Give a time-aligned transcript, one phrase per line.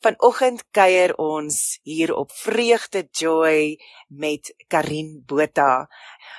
[0.00, 3.76] Vanoggend kuier ons hier op Vreugde Joy
[4.08, 5.90] met Karin Botha.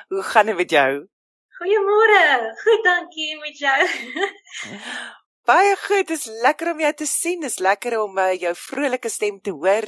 [0.09, 0.89] Hoe gaan dit met jou?
[1.59, 2.23] Goeiemôre.
[2.63, 3.77] Goed, dankie met jou.
[5.51, 6.07] Baie goed.
[6.07, 7.45] Dit is lekker om jou te sien.
[7.45, 9.85] Dit is lekker om uh, jou vrolike stem te hoor.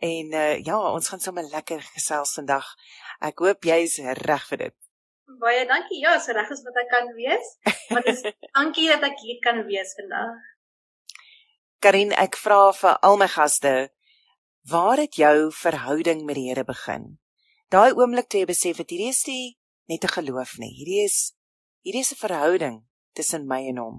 [0.00, 2.72] En uh, ja, ons gaan sommer lekker gesels vandag.
[3.20, 4.76] Ek hoop jy is reg vir dit.
[5.44, 6.00] Baie dankie.
[6.00, 7.52] Ja, so reg as wat ek kan wees.
[7.92, 8.24] Maar dis
[8.56, 10.40] dankie dat ek hier kan wees vandag.
[11.80, 13.70] Karin, ek vra vir al my gaste,
[14.68, 17.06] waar het jou verhouding met die Here begin?
[17.72, 19.56] Daai oomblik toe jy besef het hierdie is nie
[19.88, 21.32] net 'n geloof nie, hierdie is
[21.80, 22.76] hierdie is 'n verhouding
[23.16, 23.96] tussen my en hom.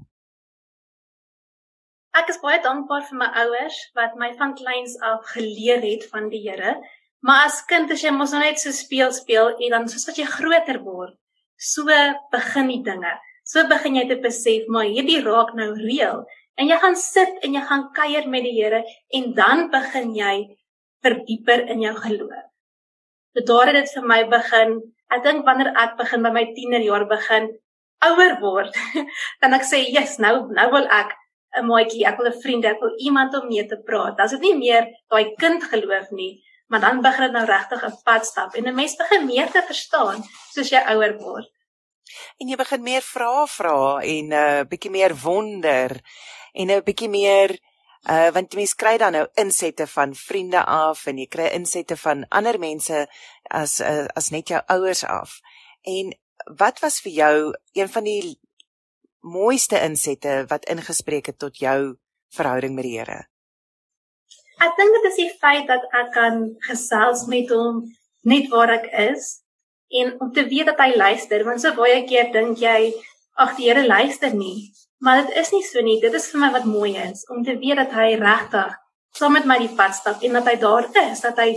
[2.13, 6.29] Ek is baie dankbaar vir my ouers wat my van kleins af geleer het van
[6.29, 6.75] die Here.
[7.25, 10.25] Maar as kind as jy mos net so speel speel en dan soos wat jy
[10.25, 11.17] groter word,
[11.57, 11.85] so
[12.31, 13.13] begin die dinge.
[13.43, 16.27] So begin jy te besef maar hierdie raak nou reël
[16.59, 18.83] En jy gaan sit en jy gaan kuier met die Here
[19.17, 20.35] en dan begin jy
[21.01, 22.47] verdieper in jou geloof.
[23.33, 24.77] So daar het dit vir my begin.
[25.11, 27.49] Ek dink wanneer ek begin by my tienerjaar begin
[28.01, 28.77] ouer word,
[29.41, 31.15] dan ek sê, "Jesus, nou nou wil ek
[31.59, 34.31] 'n maatjie, ek wil 'n vriend, ek wil iemand om mee te praat." Dan is
[34.31, 38.25] dit nie meer daai kind geloof nie, maar dan begin dit nou regtig 'n pad
[38.25, 41.47] stap en 'n mens begin meer te verstaan soos jy ouer word.
[42.39, 46.01] En jy begin meer vra vra en 'n uh, bietjie meer wonder
[46.53, 47.57] en 'n bietjie meer
[48.09, 52.25] uh want mense kry dan nou insette van vriende af en jy kry insette van
[52.29, 53.07] ander mense
[53.49, 55.39] as uh, as net jou ouers af.
[55.85, 56.13] En
[56.57, 58.39] wat was vir jou een van die
[59.21, 61.97] mooiste insette wat ingespreek het tot jou
[62.33, 63.27] verhouding met die Here?
[64.61, 67.83] Ek dink dit is die feit dat ek kan gesels met hom
[68.25, 69.41] net waar ek is
[70.01, 72.93] en om te weet dat hy luister want so baie keer dink jy
[73.37, 75.97] ag die Here luister nie Maar dit is nie so nie.
[76.01, 78.75] Dit is vir my wat mooi is om te weet dat hy regtig
[79.17, 81.55] saam met my die pad stap en dat hy daar is, dat hy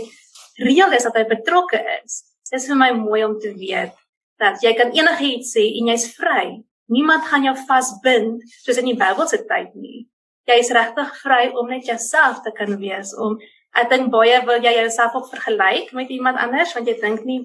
[0.65, 2.23] reël is, dat hy betrokke is.
[2.49, 3.93] Dit is vir my mooi om te weet
[4.41, 6.57] dat jy kan enigiets sê en jy's vry.
[6.91, 10.07] Niemand gaan jou vasbind soos in die Bybelse tyd nie.
[10.49, 13.37] Jy is regtig vry om net jouself te kan wees om
[13.75, 17.43] ek dink baie wil jy jouself op vergelyk met iemand anders want jy dink nie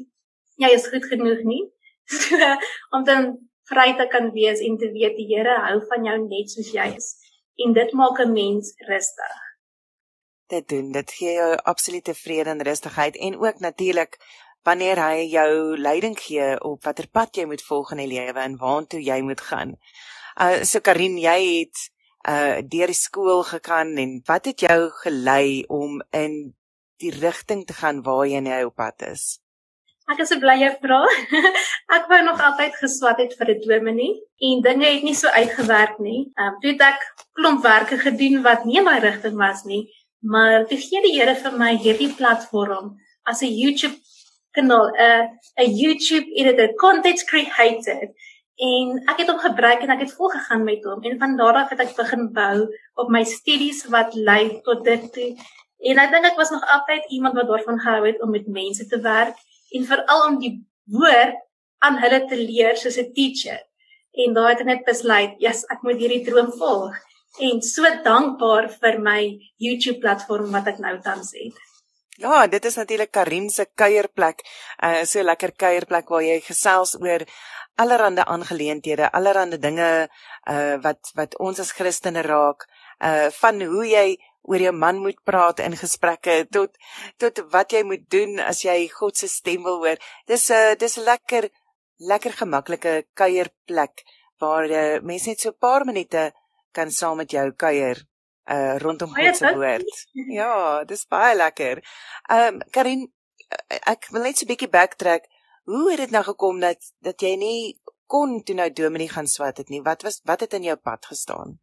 [0.60, 1.66] jy is goed genoeg nie.
[2.10, 2.34] So,
[2.90, 3.36] om dan
[3.70, 6.88] vry te kan wees en te weet die Here hou van jou net soos jy
[6.96, 7.14] is.
[7.64, 9.36] En dit maak 'n mens rustig.
[10.48, 14.18] Dit doen, dit gee jou absolute vrede en rustigheid en ook natuurlik
[14.62, 18.58] wanneer hy jou leiding gee op watter pad jy moet volg in die lewe en
[18.60, 19.76] waartoe jy moet gaan.
[20.40, 21.90] Uh so Karin, jy het
[22.28, 26.56] uh deur die skool gegaan en wat het jou gelei om in
[27.00, 29.40] die rigting te gaan waar jy nou op pad is?
[30.10, 31.00] Ek is bly jy vra.
[31.96, 34.16] ek wou nog altyd geswat het vir 'n dominee
[34.48, 36.32] en dinge het nie so uitgewerk nie.
[36.34, 37.04] Ehm um, toe het ek
[37.38, 39.84] klomp werke gedoen wat nie my rigting was nie,
[40.32, 43.94] maar toe gee die Here vir my hierdie platform as 'n YouTube
[44.56, 45.28] kanaal, 'n
[45.62, 48.10] 'n YouTube editor, content creator
[48.60, 51.70] en ek het hom gebruik en ek het volgegaan met hom en van daar af
[51.70, 52.66] het ek begin bou
[52.96, 55.30] op my studies wat lei tot dit toe.
[55.80, 58.86] En ek dink ek was nog altyd iemand wat daarvan gehou het om met mense
[58.86, 59.38] te werk
[59.76, 60.54] en veral om die
[60.84, 61.38] woord
[61.84, 63.60] aan hulle te leer soos 'n teacher.
[64.12, 66.96] En daai het net besluit, ja, yes, ek moet hierdie droom volg
[67.38, 69.20] en so dankbaar vir my
[69.58, 71.54] YouTube platform wat ek nou tans het.
[72.20, 74.42] Ja, dit is natuurlik Karim se kuierplek.
[74.82, 77.24] Uh so lekker kuierplek waar jy gesels oor
[77.80, 80.08] allerlei aangeleenthede, allerlei dinge
[80.50, 82.66] uh wat wat ons as Christene raak,
[83.00, 86.76] uh van hoe jy oor jou man moet praat in gesprekke tot
[87.18, 89.98] tot wat jy moet doen as jy God se stem wil hoor.
[90.26, 91.50] Dis 'n uh, dis 'n lekker
[91.98, 94.04] lekker gemaklike kuierplek
[94.40, 96.32] waar uh, mense net so 'n paar minute
[96.72, 98.06] kan saam met jou kuier
[98.50, 100.06] uh rondom God se woord.
[100.12, 101.82] Ja, dis baie lekker.
[102.28, 103.06] Ehm um, Karin,
[103.86, 105.28] ek wil net so 'n bietjie backtrack.
[105.64, 109.56] Hoe het dit nou gekom dat dat jy nie kon toe nou Dominee gaan swat
[109.56, 109.82] het nie?
[109.82, 111.60] Wat was wat het in jou pad gestaan?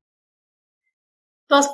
[1.47, 1.69] Daar's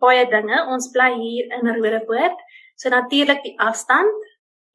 [0.00, 0.64] baie dinge.
[0.72, 2.38] Ons bly hier in Rodepoort.
[2.76, 4.12] So natuurlik die afstand,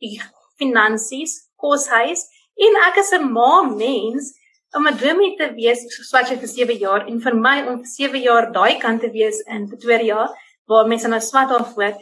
[0.02, 0.18] die
[0.58, 2.26] finansies, koshuis
[2.58, 4.34] en ek is 'n ma mens
[4.76, 7.92] om 'n droomie te wees swat jy vir 7 jaar en vir my om vir
[7.94, 10.30] 7 jaar daai kant te wees in Pretoria
[10.68, 11.94] waar mense nou swat af voor.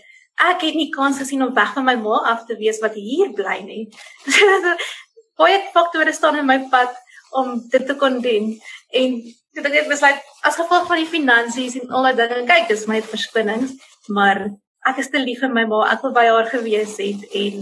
[0.51, 3.33] Ek het nie kans gesien om weg van my ma af te wees wat hier
[3.33, 3.83] bly nie.
[5.39, 6.95] baie faktore staan in my pad
[7.31, 8.59] om dit te kon doen
[8.91, 9.21] en
[9.55, 12.45] Dit het besluit as gevolg van die finansies en al daai dinge.
[12.49, 13.69] Kyk, dis my verskoning,
[14.11, 14.41] maar
[14.89, 15.85] ek is te lief vir my ma.
[15.93, 17.61] Ek wil by haar gewees het en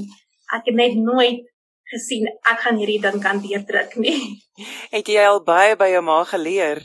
[0.57, 1.43] ek het net nooit
[1.93, 4.17] gesien ek gaan hierdie ding kan deurdruk nie.
[4.95, 6.81] Het jy al baie by jou ma geleer?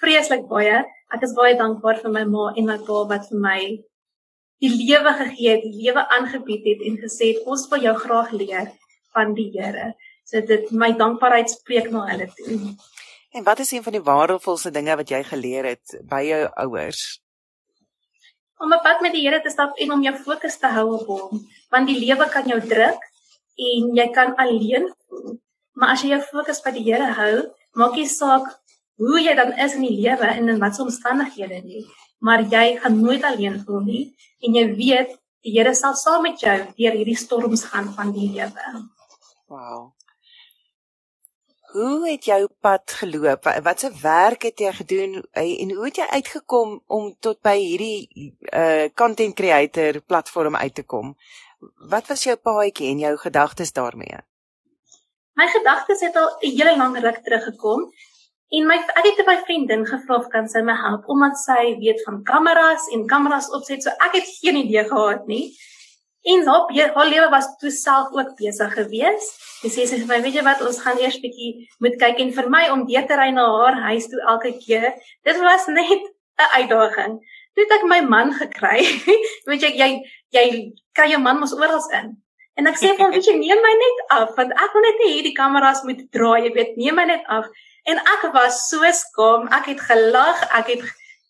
[0.00, 0.80] Vreeslik baie.
[1.12, 3.60] Ek is baie dankbaar vir my ma en my pa wat vir my
[4.64, 8.32] die lewe gegee het, die lewe aangebied het en gesê het ons wil jou graag
[8.32, 8.72] leer
[9.12, 9.92] van die Here.
[10.26, 12.56] So dit my dankbaarheid spreek na hulle toe.
[13.36, 17.00] En wat is een van die waardevolste dinge wat jy geleer het by jou ouers?
[18.56, 21.10] Om op pad met die Here te stap en om jou fokus te hou op
[21.12, 23.02] hom, want die lewe kan jou druk
[23.66, 25.34] en jy kan alleen voel.
[25.76, 27.42] Maar as jy jou fokus by die Here hou,
[27.76, 28.48] maak nie saak
[29.04, 31.84] hoe jy dan is in die lewe en in watter omstandighede nie,
[32.24, 34.04] maar jy gaan nooit alleen voel nie
[34.48, 35.12] en jy weet
[35.44, 38.80] die Here sal saam met jou deur hierdie storms gaan van die lewe.
[39.52, 39.95] Wow.
[41.76, 43.44] Hoe het jou pad geloop?
[43.62, 48.32] Wat se werk het jy gedoen en hoe het jy uitgekom om tot by hierdie
[48.52, 51.12] uh content creator platform uit te kom?
[51.90, 54.24] Wat was jou paadjie en jou gedagtes daarmee?
[55.36, 57.90] My gedagtes het al 'n hele lang ruk teruggekom
[58.54, 62.04] En my ek het baie vriendin gevra of kan sy my help omdat sy weet
[62.06, 63.82] van kameras en kameras opset.
[63.82, 65.50] So ek het geen idee gehad nie.
[66.26, 69.28] En haar haar lewe was toe self ook besig gewees.
[69.62, 72.32] Sy sê sy vir my, weet jy wat, ons gaan eers bietjie moet kyk en
[72.34, 74.90] vir my om deur te ry na haar huis toe elke keer.
[75.26, 76.02] Dit was net
[76.42, 77.14] 'n uitdaging.
[77.54, 78.82] Toe het ek my man gekry.
[79.48, 79.90] weet jy jy
[80.34, 80.46] jy
[80.92, 82.16] kry jou man mos oral in.
[82.56, 85.00] En ek sê vir hom, weet jy, neem my net af want ek wil net
[85.00, 87.48] nie hierdie kameras moet draai, jy weet, neem my net af.
[87.86, 89.46] En ek was so skaam.
[89.54, 90.42] Ek het gelag.
[90.58, 90.86] Ek het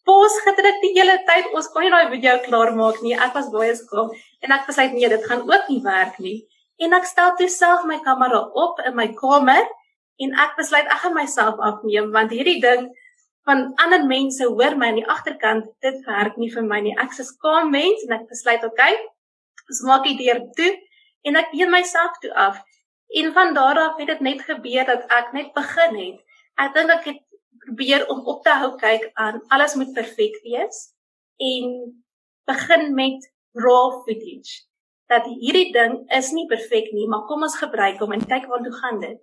[0.06, 1.50] pos gedruk die hele tyd.
[1.58, 3.14] Ons kon nie daai video klaar maak nie.
[3.14, 4.12] Ek was baie skaam
[4.44, 6.38] en ek besluit nee, dit gaan ook nie werk nie.
[6.82, 9.64] En ek stel toe self my kamera op in my kamer
[10.22, 12.88] en ek besluit ek gaan myself afneem want hierdie ding
[13.48, 16.94] van ander mense hoor my aan die agterkant dit werk nie vir my nie.
[16.98, 18.72] Ek is skaam mens en ek besluit oké.
[18.72, 18.94] Okay,
[19.70, 20.72] ons maak die deur toe
[21.26, 22.62] en ek neem myself toe af.
[23.16, 26.22] En van daar af het dit net gebeur dat ek net begin het
[26.56, 27.18] Ek dink ek het
[27.66, 30.90] probeer om op te hou kyk aan alles moet perfek wees
[31.42, 31.72] en
[32.46, 33.26] begin met
[33.58, 34.64] raw footage.
[35.10, 38.62] Dat hierdie ding is nie perfek nie, maar kom ons gebruik hom en kyk waar
[38.64, 39.18] toe gaan dit.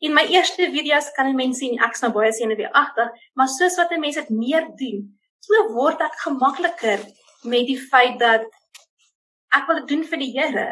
[0.00, 4.22] In my eerste video's kan mense sien ek's nou baie senuweeagtig, maar soos wat mense
[4.22, 5.02] dit meer doen,
[5.44, 7.04] so word ek gemakliker
[7.44, 8.46] met die feit dat
[9.56, 10.68] ek wil dit doen vir die Here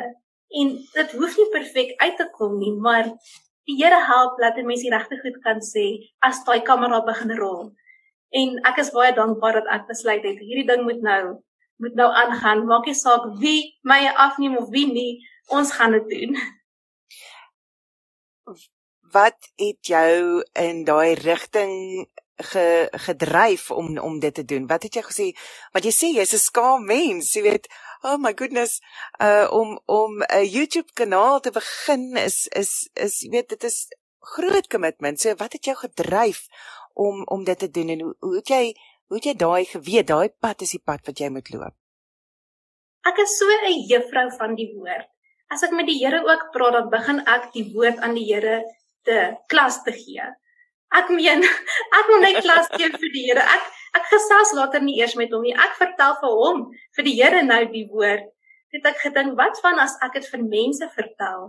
[0.60, 3.10] en dit hoef nie perfek uit te kom nie, maar
[3.68, 5.86] die Here help dat 'n mens die regte goed kan sê
[6.28, 7.72] as daai kamera begin rol.
[8.32, 11.42] En ek is baie dankbaar dat ek besluit het hierdie ding moet nou
[11.78, 12.66] moet nou aangaan.
[12.66, 15.12] Maak nie saak wie my afneem of wie nie,
[15.46, 16.36] ons gaan dit doen.
[19.12, 24.66] Wat het jou in daai rigting ge, gedryf om om dit te doen?
[24.66, 25.26] Wat het jy gesê?
[25.72, 27.68] Want jy sê jy's 'n skaam mens, jy weet,
[28.02, 28.80] oh my goodness
[29.20, 33.88] uh om om 'n YouTube kanaal te begin is is is jy weet dit is
[34.20, 35.20] groot commitment.
[35.20, 36.46] So wat het jou gedryf
[36.94, 38.74] om om dit te doen en hoe hoe het jy
[39.06, 41.74] hoe het jy daai geweet daai pad is die pad wat jy moet loop?
[43.08, 45.08] Ek is so 'n juffrou van die woord.
[45.48, 48.64] As ek met die Here ook praat, dan begin ek die woord aan die Here
[49.02, 50.26] te klas te gee.
[50.94, 51.44] Ek meen,
[51.98, 53.44] ek wil net klas gee vir die Here.
[53.44, 55.54] Ek Ek gesels later nie eers met hom nie.
[55.56, 56.64] Ek vertel vir hom,
[56.96, 58.26] vir die Here nou die woord.
[58.74, 61.48] Dit ek gedink, wat van as ek dit vir mense vertel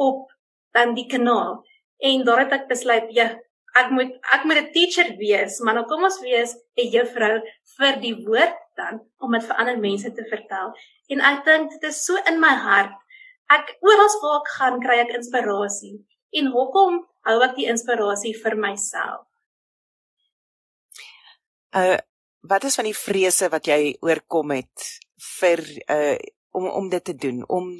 [0.00, 0.28] op
[0.76, 1.58] dan die kanaal?
[2.04, 3.32] En daar het ek besluit, ja,
[3.74, 7.42] ek moet ek moet 'n teacher wees, maar nou kom ons wees 'n juffrou
[7.78, 10.74] vir die woord dan om dit vir ander mense te vertel.
[11.10, 12.94] En ek dink dit is so in my hart.
[13.50, 15.98] Ek oral waar ek gaan, kry ek inspirasie.
[16.32, 19.24] En hoekom hou ek die inspirasie vir myself?
[21.74, 21.98] uh
[22.44, 24.88] wat is van die vrese wat jy oorkom het
[25.40, 26.16] vir uh
[26.54, 27.70] om om dit te doen om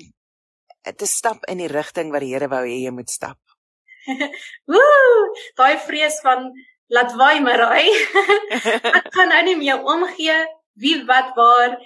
[0.82, 3.38] te stap in die rigting wat die Here wou hê jy moet stap.
[4.72, 5.28] Woe!
[5.56, 6.50] Daai vrees van
[6.92, 7.88] laat waai my raai.
[8.98, 10.36] ek kan nou nie meer omgee
[10.82, 11.78] wie wat waar.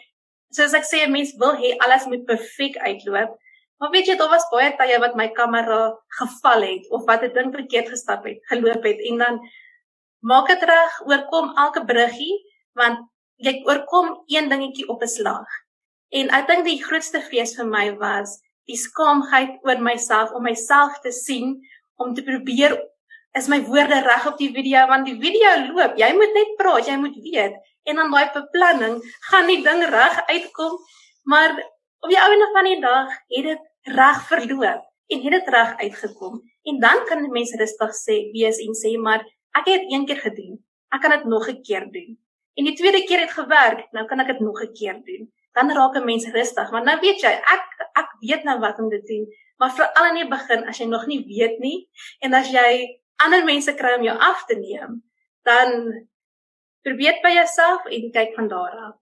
[0.55, 3.37] Soos ek sê, mense wil hê alles moet perfek uitloop.
[3.79, 7.33] Maar weet jy, daar was baie tye wat my kamera geval het of wat 'n
[7.33, 9.41] ding verkeerd gestap het, geloop het en dan
[10.19, 12.35] maak dit reg, oorkom elke bruggie
[12.75, 12.99] want
[13.37, 15.47] jy oorkom een dingetjie op 'n slag.
[16.11, 20.99] En ek dink die grootste fees vir my was die skaamheid oor myself om myself
[21.05, 21.57] te sien
[21.97, 22.77] om te probeer
[23.39, 25.97] is my woorde reg op die video want die video loop.
[26.01, 27.55] Jy moet net praat, jy moet weet
[27.89, 28.99] en dan daai beplanning
[29.31, 30.79] gaan die ding reg uitkom.
[31.25, 31.55] Maar
[32.05, 36.43] op die ouene van die dag het dit reg verloop en het dit reg uitgekom.
[36.63, 39.25] En dan kan die mense rustig sê, wees en sê maar
[39.59, 40.59] Ek het een keer gedoen.
[40.95, 42.19] Ek kan dit nog 'n keer doen.
[42.55, 45.33] En die tweede keer het gewerk, nou kan ek dit nog 'n keer doen.
[45.53, 48.89] Dan raak 'n mens rustig, want nou weet jy, ek ek weet nou wat om
[48.91, 49.27] te doen.
[49.57, 53.45] Maar veral in die begin as jy nog nie weet nie en as jy ander
[53.45, 55.03] mense kry om jou af te neem,
[55.43, 55.69] dan
[56.83, 58.97] probeer by jouself en kyk van daar af.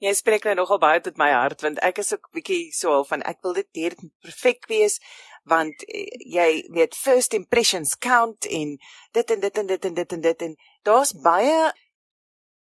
[0.00, 3.04] Jy spreek nou nogal baie tot my hart want ek is ook bietjie so al
[3.08, 5.00] van ek wil dit hier perfek wees
[5.48, 8.76] want eh, jy weet first impressions count en
[9.12, 10.56] dit en dit en dit en dit en dit en
[10.88, 11.72] daar's baie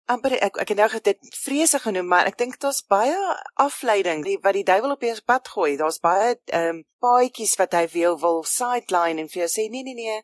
[0.09, 3.16] amper ek ek het nou dit vrese genoem maar ek dink daar's baie
[3.61, 5.76] afleiding die, wat die duiwel op jou pad gooi.
[5.76, 9.85] Daar's baie ehm um, paadjies wat hy wil wil sideline en vir jou sê nee
[9.85, 10.23] nee nee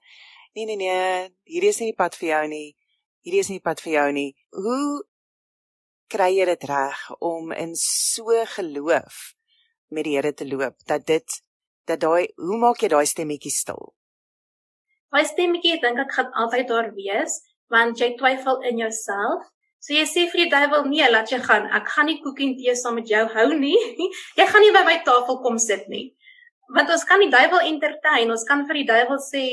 [0.54, 2.68] nee nee nee hierdie is nie die pad vir jou nie.
[3.24, 4.30] Hierdie is nie die pad vir jou nie.
[4.56, 5.04] Hoe
[6.14, 9.34] kry jy dit reg om in so geloof
[9.90, 11.40] met die Here te loop dat dit
[11.88, 13.90] dat daai hoe maak jy daai stemmetjie stil?
[15.12, 17.40] Daai stemmetjie dink ek gaan altyd daar wees
[17.72, 19.42] want jy twyfel in jouself.
[19.84, 21.66] So jy sê vir die duiwel nee, laat jy gaan.
[21.76, 23.76] Ek gaan nie koekie en tee saam met jou hou nie.
[24.38, 26.06] jy gaan nie by my tafel kom sit nie.
[26.72, 28.30] Want ons kan die duiwel entertain.
[28.32, 29.44] Ons kan vir die duiwel sê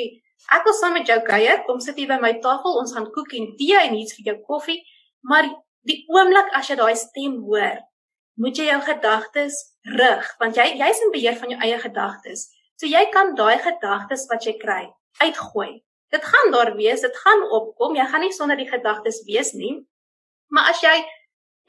[0.55, 1.65] ek wil saam met jou kuier.
[1.67, 2.79] Kom sit hier by my tafel.
[2.79, 4.79] Ons gaan koekie en tee en iets vir jou koffie.
[5.27, 5.49] Maar
[5.87, 7.79] die oomblik as jy daai stem hoor,
[8.41, 9.57] moet jy jou gedagtes
[9.97, 12.49] rig, want jy jy's in beheer van jou eie gedagtes.
[12.79, 14.83] So jy kan daai gedagtes wat jy kry,
[15.21, 15.81] uitgooi.
[16.11, 17.95] Dit gaan daar wees, dit gaan opkom.
[17.95, 19.77] Jy gaan nie sonder die gedagtes wees nie.
[20.51, 20.95] Maar as jy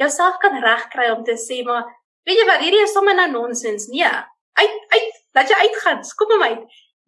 [0.02, 1.84] jouself kan regkry om te sê, maar
[2.26, 3.86] weet jy wat, hierdie is sommer nou nonsens.
[3.92, 4.08] Nee,
[4.58, 6.02] uit uit, laat jy uitgaan.
[6.18, 6.50] Kom met my.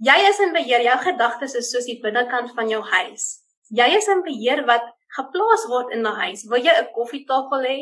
[0.04, 0.84] Jy is in beheer.
[0.84, 3.26] Jou gedagtes is soos die binnekant van jou huis.
[3.74, 6.44] Jy is in beheer wat geplaas word in 'n huis.
[6.50, 7.78] Wil jy 'n koffietafel hê?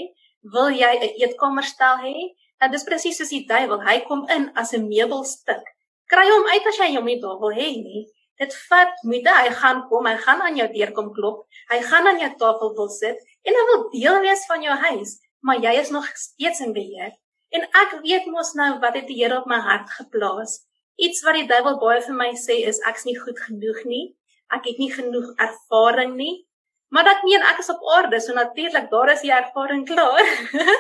[0.55, 2.17] Wil jy 'n eetkamerstel hê?
[2.61, 3.81] Dan dis presies soos die duiwel.
[3.89, 5.65] Hy kom in as 'n meubelstuk.
[6.13, 8.07] Kry hom uit as jy hom nie daar wil hê nie.
[8.39, 9.31] Dit vat moeite.
[9.31, 11.47] Hy gaan kom, hy gaan aan jou deur kom klop.
[11.71, 15.19] Hy gaan aan jou tafel wil sit en hy wil deel wees van jou huis,
[15.41, 17.13] maar jy is nog steeds in beheer.
[17.53, 20.61] En ek weet mos nou wat het die Here op my hart geplaas.
[20.97, 24.05] Iets wat die duiwel baie vir my sê is ek's nie goed genoeg nie.
[24.53, 26.45] Ek het nie genoeg ervaring nie.
[26.93, 30.27] Maar dat meen ek is op aarde, so natuurlik daar is die ervaring klaar.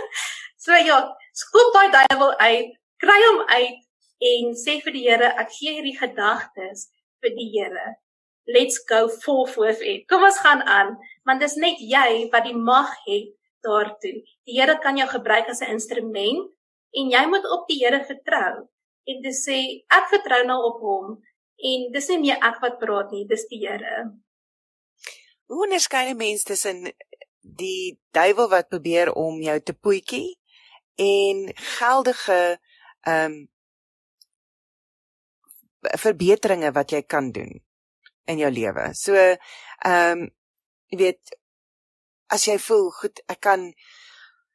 [0.64, 0.99] so ja,
[1.33, 3.78] skoop daai duiwel uit, kry hom uit
[4.33, 6.90] en sê vir die Here, ek gee hierdie gedagtes
[7.25, 7.95] vir die Here.
[8.45, 9.49] Let's go full
[9.81, 10.04] it.
[10.11, 13.33] Kom ons gaan aan, want dis net jy wat die mag het
[13.64, 14.21] daartoe.
[14.45, 16.50] Die Here kan jou gebruik as 'n instrument
[16.92, 18.69] en jy moet op die Here vertrou
[19.07, 19.59] en dis sê
[19.90, 21.23] ek vertrou nou op hom
[21.57, 24.12] en dis nie meer ek wat praat nie, dis die Here.
[25.52, 26.94] Hoe onderskei 'n mens tussen
[27.40, 30.38] die duiwel wat probeer om jou te poetjie
[30.94, 32.61] en geldige
[33.00, 33.50] ehm um,
[36.04, 37.52] verbeteringe wat jy kan doen
[38.25, 38.94] in jou lewe.
[38.94, 40.30] So ehm um,
[40.88, 41.37] jy weet
[42.26, 43.68] as jy voel goed, ek kan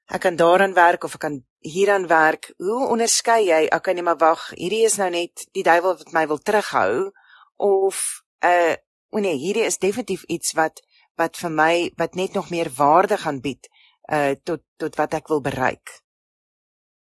[0.07, 2.53] ek kan daaraan werk of ek kan hieraan werk.
[2.57, 3.61] Hoe onderskei jy?
[3.75, 7.11] Okay, nee, maar wag, hierdie is nou net die duiwel wat my wil terughou
[7.55, 8.75] of 'n uh,
[9.09, 10.81] o nee, hierdie is definitief iets wat
[11.17, 13.69] wat vir my wat net nog meer waarde gaan bied
[14.11, 15.89] uh tot tot wat ek wil bereik.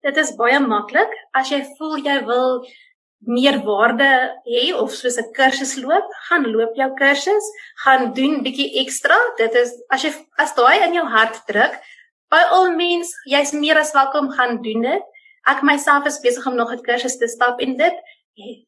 [0.02, 2.66] Dit is baie maklik as jy voel jy wil
[3.22, 4.10] meer waarde
[4.50, 7.46] hê of soos 'n kursus loop, gaan loop jou kursus,
[7.84, 9.18] gaan doen bietjie ekstra.
[9.38, 11.78] Dit is as jy as daai in jou hart druk,
[12.32, 15.04] by all means, jy's meer as welkom gaan doen dit.
[15.48, 17.96] Ek myself is besig om nog 'n kursus te stap en dit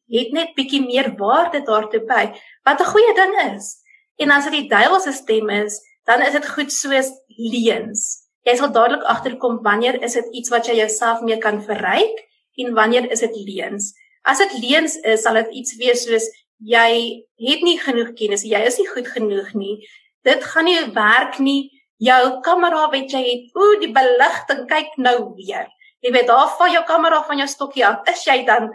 [0.08, 2.32] het net bietjie meer waarde daartoe by.
[2.64, 3.83] Wat 'n goeie ding is.
[4.16, 8.04] En as dit die duiwel se stem is, dan is dit goed soos leuns.
[8.44, 12.24] Jy sal dadelik agterkom wanneer is dit iets wat jy jouself mee kan verryk
[12.60, 13.92] en wanneer is dit leuns.
[14.24, 16.28] As dit leuns is, sal dit iets wees soos
[16.64, 19.78] jy het nie genoeg kennis, jy is nie goed genoeg nie.
[20.24, 21.70] Dit gaan nie werk nie.
[22.02, 25.68] Jou kamera wat jy het, ooh, die beligting kyk nou weer.
[26.04, 28.68] Jy weet daar van jou kamera van jou stokkie af, is jy dan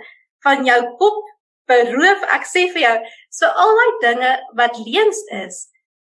[0.45, 1.19] van jou kop
[1.69, 2.95] beroof ek sê vir jou
[3.39, 5.67] so al daai dinge wat leuns is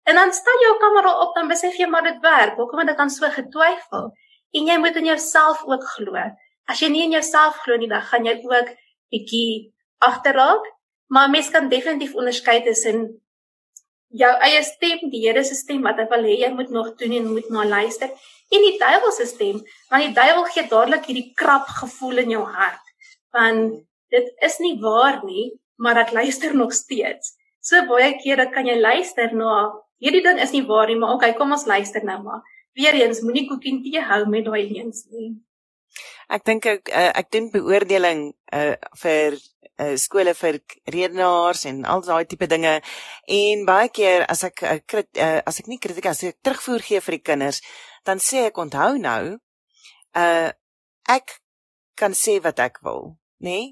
[0.05, 2.59] en dan staan jou kamera op dan besef jy maar dit werk.
[2.59, 4.11] Hoekom het ek dan so getwyfel?
[4.55, 6.21] En jy moet in jouself ook glo.
[6.69, 8.69] As jy nie in jouself glo nie dan gaan jy ook
[9.13, 9.73] bietjie
[10.05, 10.67] agterraak.
[11.09, 13.07] Maar mens kan definitief onderskei tussen
[14.15, 17.17] jou eie stem die Here se stem wat hy wil hê jy moet nog doen
[17.17, 18.13] en moet na luister
[18.53, 19.59] en die duiwel se stem.
[19.89, 22.93] Want die duiwel gee dadelik hierdie krap gevoel in jou hart.
[23.33, 23.65] Van
[24.13, 27.35] dit is nie waar nie, maar ek luister nog steeds.
[27.61, 29.71] So baie kere kan jy luister na
[30.03, 32.43] hierdie ding is nie waar nie, maar okay, kom ons luister nou maar.
[32.75, 35.33] Weereens moenie koekie tee hou met daai leuns nie.
[36.29, 38.21] Ek dink ek uh, ek doen beoordeling
[38.53, 40.59] uh, vir uh, skole vir
[40.91, 42.73] redenaars en al daai tipe dinge
[43.37, 46.83] en baie keer as ek uh, krit, uh, as ek nie kritiek as ek terugvoer
[46.85, 47.61] gee vir die kinders
[48.07, 49.37] dan sê ek onthou nou
[50.15, 50.49] uh
[51.11, 51.37] ek
[51.99, 53.65] kan sê wat ek wil nê nee?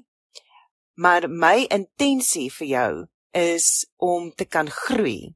[0.94, 2.92] Maar my intensie vir jou
[3.34, 5.34] is om te kan groei.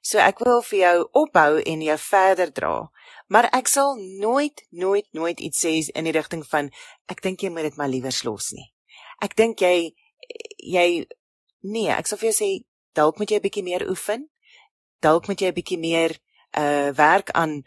[0.00, 2.88] So ek wil vir jou ophou en jou verder dra.
[3.28, 6.70] Maar ek sal nooit nooit nooit iets sê in die rigting van
[7.12, 8.70] ek dink jy moet dit maar liewer los nie.
[9.20, 9.92] Ek dink jy
[10.64, 10.88] jy
[11.60, 12.50] nee, ek sal vir jou sê
[12.96, 14.28] dalk moet jy 'n bietjie meer oefen.
[15.02, 16.16] Dalk moet jy 'n bietjie meer
[16.56, 17.62] uh werk aan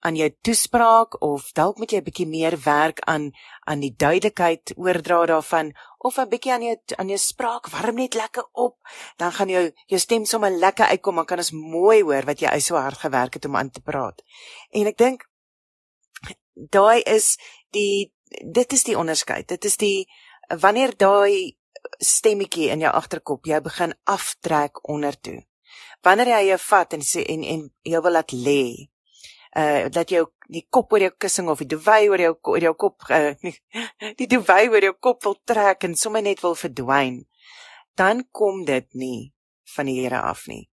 [0.00, 3.32] aan jou toespraak of dalk moet jy 'n bietjie meer werk aan
[3.66, 8.14] aan die duidelikheid oordra daarvan of 'n bietjie aan jou aan jou spraak warm net
[8.14, 8.76] lekker op
[9.16, 12.60] dan gaan jou jou stem sommer lekker uitkom dan kan ons mooi hoor wat jy
[12.60, 14.22] so hard gewerk het om aan te praat.
[14.70, 15.28] En ek dink
[16.54, 17.38] daai is
[17.70, 18.12] die
[18.44, 19.48] dit is die onderskeid.
[19.48, 20.08] Dit is die
[20.48, 21.56] wanneer daai
[21.98, 25.42] stemmetjie in jou agterkop jou begin aftrek ondertoe.
[26.02, 28.88] Wanneer jy jou vat en sê en en jy wil laat lê.
[29.58, 32.74] Uh dat jou die kop oor jou kussing of die duvet oor jou oor jou
[32.74, 33.34] kop uh,
[34.20, 37.24] die duvet oor jou kop wil trek en sommer net wil verdwyn.
[37.98, 39.32] Dan kom dit nie
[39.74, 40.68] van die Here af nie.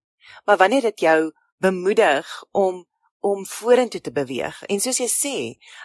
[0.44, 2.86] Maar wanneer dit jou bemoedig om
[3.22, 5.36] om vorentoe te beweeg en soos jy sê,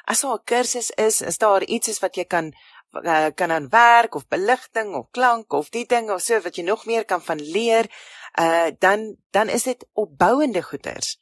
[0.10, 2.52] as daar 'n kursus is, is daar iets is wat jy kan
[2.94, 6.64] uh, kan aan werk of beligting of klank of die ding of so wat jy
[6.64, 7.86] nog meer kan van leer,
[8.40, 11.18] uh dan dan is dit opbouende goeders.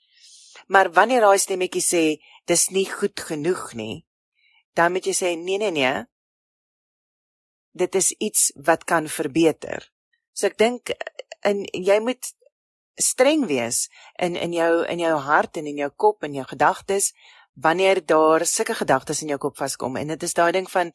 [0.65, 2.03] Maar wanneer daai stemmetjie sê
[2.49, 4.05] dis nie goed genoeg nie,
[4.73, 6.05] dan moet jy sê nee nee nee.
[7.75, 9.91] Dit is iets wat kan verbeter.
[10.33, 10.91] So ek dink
[11.45, 12.33] en jy moet
[12.95, 17.11] streng wees in in jou in jou hart en in jou kop en jou gedagtes
[17.55, 20.91] wanneer daar sulke gedagtes in jou kop vaskom en dit is daai ding van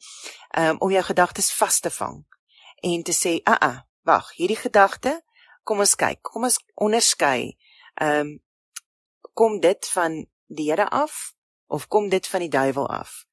[0.57, 2.23] um, om jou gedagtes vas te vang
[2.81, 3.73] en te sê a a
[4.05, 5.21] wag hierdie gedagte
[5.63, 7.57] kom ons kyk kom ons onderskei
[8.01, 8.39] ehm um,
[9.33, 11.33] kom dit van die Here af
[11.67, 13.25] of kom dit van die duiwel af?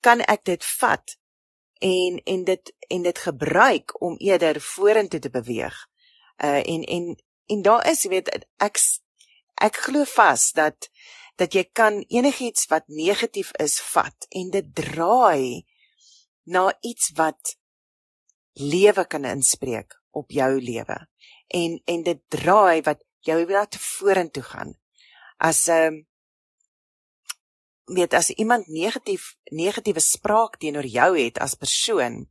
[0.00, 1.16] Kan ek dit vat
[1.80, 5.76] en en dit en dit gebruik om eerder vorentoe te beweeg?
[6.36, 8.80] Uh en en en daar is jy weet ek
[9.62, 10.90] ek glo vas dat
[11.36, 15.64] dat jy kan enigiets wat negatief is vat en dit draai
[16.44, 17.56] na iets wat
[18.52, 20.96] lewe kan inspreek op jou lewe.
[21.48, 24.76] En en dit draai wat jou laat vorentoe gaan
[25.36, 26.04] as 'n um, ehm,
[27.86, 32.26] weet as iemand negatief negatiewe spraak teenoor jou het as persoon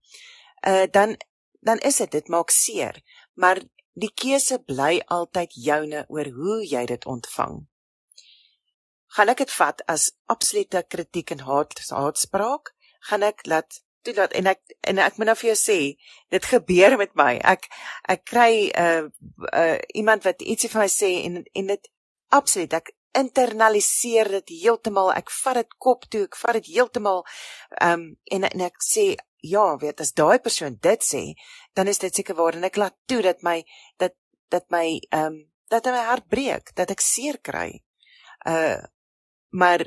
[0.68, 1.18] uh dan
[1.66, 3.02] dan is dit dit maak seer.
[3.34, 3.62] Maar
[3.94, 7.64] die keuse bly altyd joune oor hoe jy dit ontvang.
[9.16, 12.74] Gaan ek dit vat as absolute kritiek en haat haatspraak
[13.10, 15.80] gaan ek laat toelaat en ek en ek moet nou vir jou sê
[16.34, 17.34] dit gebeur met my.
[17.42, 17.70] Ek
[18.12, 19.04] ek kry 'n uh,
[19.54, 21.90] uh, iemand wat ietsie vir my sê en en dit
[22.40, 27.24] absoluut ek internaliseer dit heeltemal ek vat dit kop toe ek vat dit heeltemal
[27.82, 28.06] um,
[28.38, 29.08] en en ek sê
[29.46, 31.24] ja weet as daai persoon dit sê
[31.78, 33.60] dan is dit seker waar en ek laat toe dat my
[34.02, 34.18] dat
[34.54, 37.82] dat my ehm um, dat my hart breek dat ek seer kry.
[38.46, 38.82] Uh
[39.56, 39.86] maar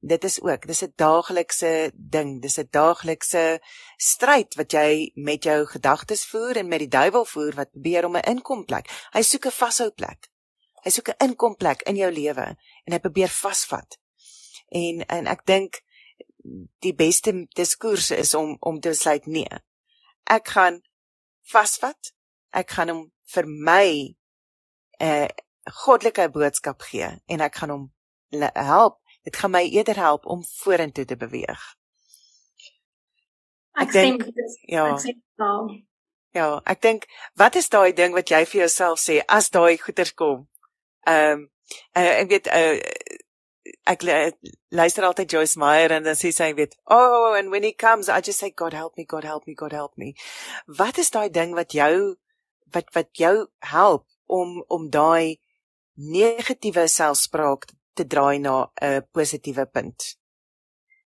[0.00, 3.60] dit is ook dis 'n daaglikse ding dis 'n daaglikse
[3.96, 8.16] stryd wat jy met jou gedagtes voer en met die duiwel voer wat probeer om
[8.16, 10.28] 'n inkomplek hy soek 'n vashou plek
[10.84, 12.46] hy soek 'n inkomplek in jou lewe
[12.84, 13.98] en hy probeer vasvat
[14.68, 15.82] en en ek dink
[16.80, 19.60] die beste diskurs is om om te besluit nee
[20.24, 20.82] ek gaan
[21.52, 22.14] vasvat
[22.52, 23.88] ek gaan hom vir my
[25.00, 25.28] 'n uh,
[25.64, 27.92] goddelike boodskap gee en ek gaan hom
[28.54, 28.98] help.
[29.22, 31.76] Dit gaan my eerder help om vorentoe te beweeg.
[33.72, 34.24] Ek, ek dink
[34.62, 34.86] ja.
[34.94, 35.70] Ek sê nou.
[36.34, 40.14] Ja, ek dink wat is daai ding wat jy vir jouself sê as daai goeters
[40.14, 40.46] kom?
[41.08, 41.50] Ehm um,
[41.96, 42.78] uh, ek weet uh,
[43.90, 44.04] ek
[44.74, 48.20] luister altyd Joyce Meyer en dan sê sy weet, "Oh, and when he comes, I
[48.20, 50.14] just say God help me, God help me, God help me."
[50.66, 52.16] Wat is daai ding wat jou
[52.72, 55.38] wat wat jou help om om daai
[55.96, 60.16] negatiewe selfspraak te draai na 'n positiewe punt.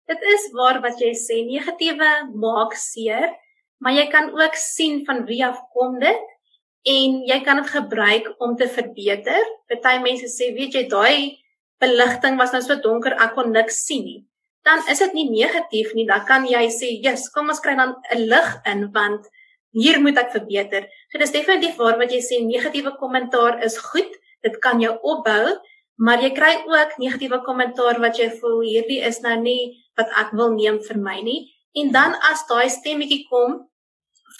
[0.06, 3.36] Dit is waar wat jy sê, negatiewe maak seer,
[3.78, 6.22] maar jy kan ook sien van wie af kom dit
[6.88, 9.40] en jy kan dit gebruik om te verbeter.
[9.68, 11.38] Party mense sê, weet jy, daai
[11.80, 14.20] beligting was nou so donker, ek kon niks sien nie.
[14.64, 17.96] Dan is dit nie negatief nie, dan kan jy sê, "Jesus, kom ons kry dan
[18.12, 19.26] 'n lig in want
[19.72, 24.10] hier moet ek verbeter." So dis definitief waar wat jy sê, negatiewe kommentaar is goed.
[24.42, 25.60] Dit kan jou opbou,
[26.00, 30.32] maar jy kry ook negatiewe kommentaar wat jy voel hierdie is nou nie wat ek
[30.32, 31.40] wil neem vir my nie
[31.76, 33.60] en dan as daai stemmetjie kom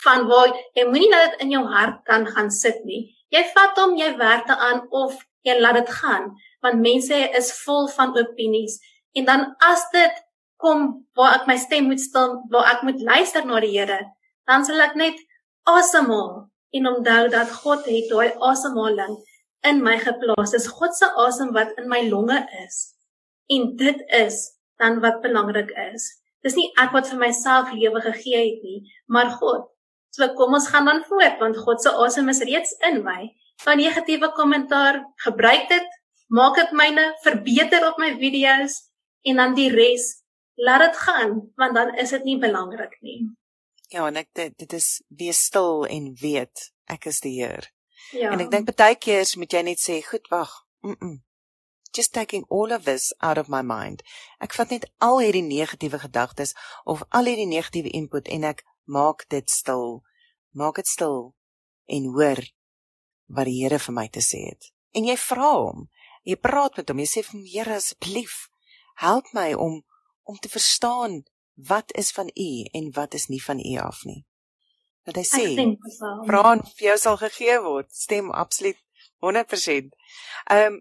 [0.05, 3.03] van waar jy moenie nou dit in jou hart kan gaan sit nie
[3.35, 6.31] jy vat hom jy werk daaraan of jy laat dit gaan
[6.65, 8.79] want mense is vol van opinies
[9.17, 10.23] en dan as dit
[10.61, 10.87] kom
[11.17, 14.01] waar ek my stem moet stil waar ek moet luister na die Here
[14.51, 15.19] dan sal ek net
[15.71, 19.19] asemhaal en onthou dat God het daai asemhaling
[19.63, 20.55] in my geplaas.
[20.55, 22.95] Dis God se asem wat in my longe is.
[23.51, 24.41] En dit is
[24.81, 26.07] dan wat belangrik is.
[26.45, 29.69] Dis nie ek wat vir myself lewe gegee het nie, maar God.
[30.11, 33.31] So kom ons gaan dan voort want God se asem is reeds in my.
[33.65, 35.99] Van negatiewe kommentaar, gebruik dit,
[36.33, 38.79] maak dit myne, verbeter op my video's
[39.29, 40.23] en dan die res,
[40.57, 43.21] laat dit gaan want dan is dit nie belangrik nie.
[43.91, 47.67] Ja, en ek dit, dit is wees stil en weet ek is die Heer.
[48.15, 48.31] Ja.
[48.31, 50.51] En ek dink baie keer moet jy net sê, "Goed, wag.
[50.83, 50.97] Mm.
[50.99, 51.19] -mm.
[51.93, 54.03] Just taking all of this out of my mind.
[54.39, 59.27] Ek vat net al hierdie negatiewe gedagtes of al hierdie negatiewe input en ek maak
[59.31, 60.01] dit stil.
[60.51, 61.31] Maak dit stil
[61.91, 62.43] en hoor
[63.31, 64.71] wat die Here vir my te sê het.
[64.95, 65.87] En jy vra hom.
[66.27, 67.03] Jy praat met hom.
[67.03, 68.49] Jy sê vir hom, Here, asseblief,
[69.03, 69.81] help my om
[70.31, 71.23] om te verstaan
[71.67, 74.21] wat is van U en wat is nie van U af nie.
[75.09, 75.47] Dat hy sê,
[76.29, 77.89] vra en vir jou sal gegee word.
[77.91, 78.79] Stem absoluut
[79.25, 79.91] 100%.
[80.51, 80.79] Ehm um,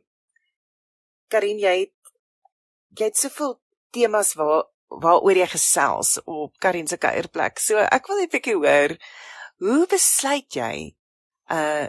[1.29, 2.13] Karin, jy het
[2.97, 3.59] jy het soveel
[3.93, 7.59] temas waar waaroor jy gesels op Karin se kuierplek.
[7.59, 8.97] So ek wil net 'n bietjie hoor
[9.59, 10.95] hoe besluit jy
[11.49, 11.87] uh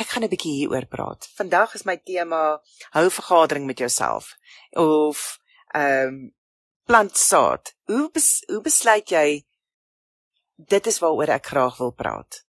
[0.00, 1.28] ek gaan 'n bietjie hieroor praat.
[1.36, 2.60] Vandag is my tema
[2.96, 4.34] hou vergadering met jouself
[4.72, 5.38] of
[5.74, 6.34] ehm um,
[6.86, 7.74] plant saad.
[7.86, 9.44] Hoe bes, hoe besluit jy
[10.56, 12.44] dit is waaroor ek graag wil praat?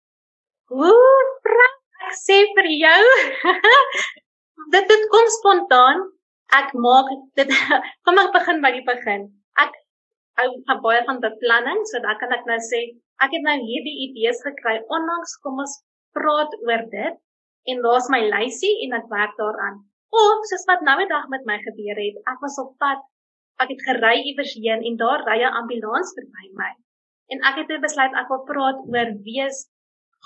[0.70, 3.04] Hoe praat sê vir jou?
[4.74, 6.08] dit dit kom spontaan.
[6.52, 7.54] Ek maak dit
[8.06, 9.41] kom ek begin by die begin.
[10.40, 12.82] Hou baie van beplanning, so dan kan ek nou sê
[13.26, 15.76] ek het nou hierdie idees gekry onlangs kom ons
[16.18, 17.18] praat oor dit
[17.72, 19.82] en daar's my lysie en ek werk daaraan.
[20.22, 23.04] Of soos wat nou 'n dag met my gebeur het, ek was op pad,
[23.64, 26.72] ek het gery iewers heen en daar ry 'n ambulans verby my.
[27.32, 29.68] En ek het besluit ek wil praat oor wees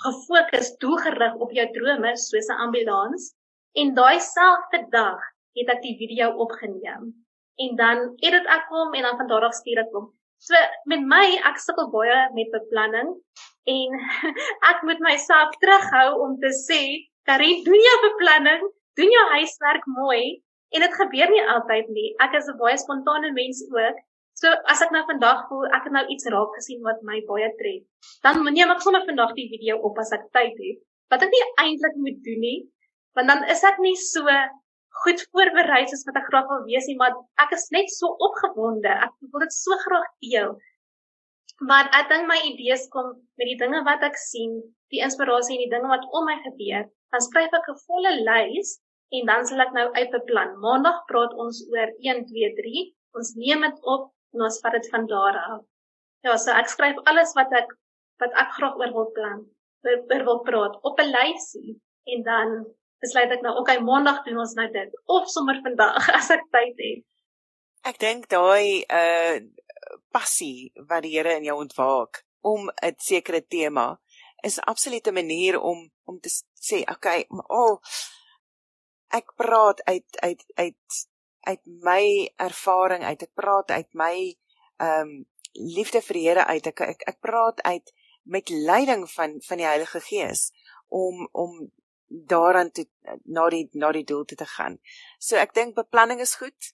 [0.04, 3.34] gefokus, doelgerig op jou drome soos 'n ambulans.
[3.74, 5.20] En daai selfde dag
[5.58, 7.25] het ek die video opgeneem.
[7.64, 10.10] En dan edit ek hom en dan van daar af stuur ek hom.
[10.38, 10.54] So
[10.92, 13.14] met my ek sukkel baie met beplanning
[13.72, 13.94] en
[14.70, 16.82] ek moet myself terughou om te sê,
[17.28, 18.66] "Karin, doen jou beplanning,
[19.00, 20.42] doen jou huiswerk mooi."
[20.74, 22.10] En dit gebeur nie altyd nie.
[22.20, 23.96] Ek is 'n baie spontane mens ook.
[24.36, 27.48] So as ek nou vandag voel ek het nou iets raak gesien wat my baie
[27.60, 27.84] tref,
[28.24, 30.82] dan neem ek sommer vandag die video op as ek tyd het.
[31.10, 32.58] Wat ek nie eintlik moet doen nie,
[33.16, 34.26] want dan is ek nie so
[35.02, 38.92] goed voorberei soos wat ek graag wil wees nie, maar ek is net so opgewonde.
[39.06, 40.56] Ek wil dit so graag deel.
[41.68, 44.58] Maar ek dink my idees kom met die dinge wat ek sien,
[44.92, 46.84] die inspirasie en die dinge wat om my gebeur.
[47.14, 48.76] Dan skryf ek 'n volle lys
[49.16, 50.56] en dan sal ek nou uitbeplan.
[50.64, 52.84] Maandag praat ons oor 1 2 3.
[53.16, 55.62] Ons neem dit op en ons vat dit van daar af.
[56.24, 57.72] Ja, so ek skryf alles wat ek
[58.20, 59.44] wat ek graag oor wil plan,
[59.84, 61.80] oor wil praat op 'n lysie
[62.12, 62.48] en dan
[63.06, 66.82] besluit ek nou, okay, maandag doen ons nou dit of sommer vandag as ek tyd
[66.82, 67.04] het.
[67.86, 69.38] Ek dink daai uh
[70.10, 73.98] passie wat die Here in jou ontwaak om 'n sekere tema
[74.42, 76.30] is 'n absolute manier om om te
[76.68, 77.74] sê, okay, o oh,
[79.10, 81.06] ek praat uit uit uit
[81.46, 83.22] uit my ervaring uit.
[83.22, 84.14] Ek praat uit my
[84.82, 86.66] ehm um, liefde vir die Here uit.
[86.66, 87.92] Ek, ek ek praat uit
[88.22, 90.50] met leiding van van die Heilige Gees
[90.88, 91.70] om om
[92.06, 92.86] daaraan toe
[93.24, 94.78] na die na die doel toe te gaan.
[95.18, 96.72] So ek dink beplanning is goed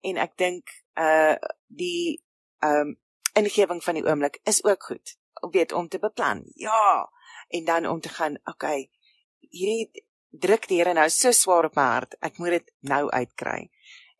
[0.00, 2.22] en ek dink uh die
[2.62, 2.96] ehm um,
[3.32, 5.16] ingewing van die oomblik is ook goed.
[5.40, 6.42] Om weet om te beplan.
[6.54, 7.10] Ja.
[7.48, 8.90] En dan om te gaan, okay,
[9.38, 12.16] hierdie druk die Here nou so swaar op my hart.
[12.20, 13.70] Ek moet dit nou uitkry.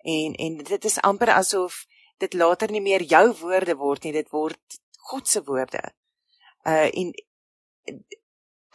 [0.02, 1.84] En en dit is amper asof
[2.18, 5.82] dit later nie meer jou woorde word nie, dit word God se woorde.
[6.66, 7.12] Uh en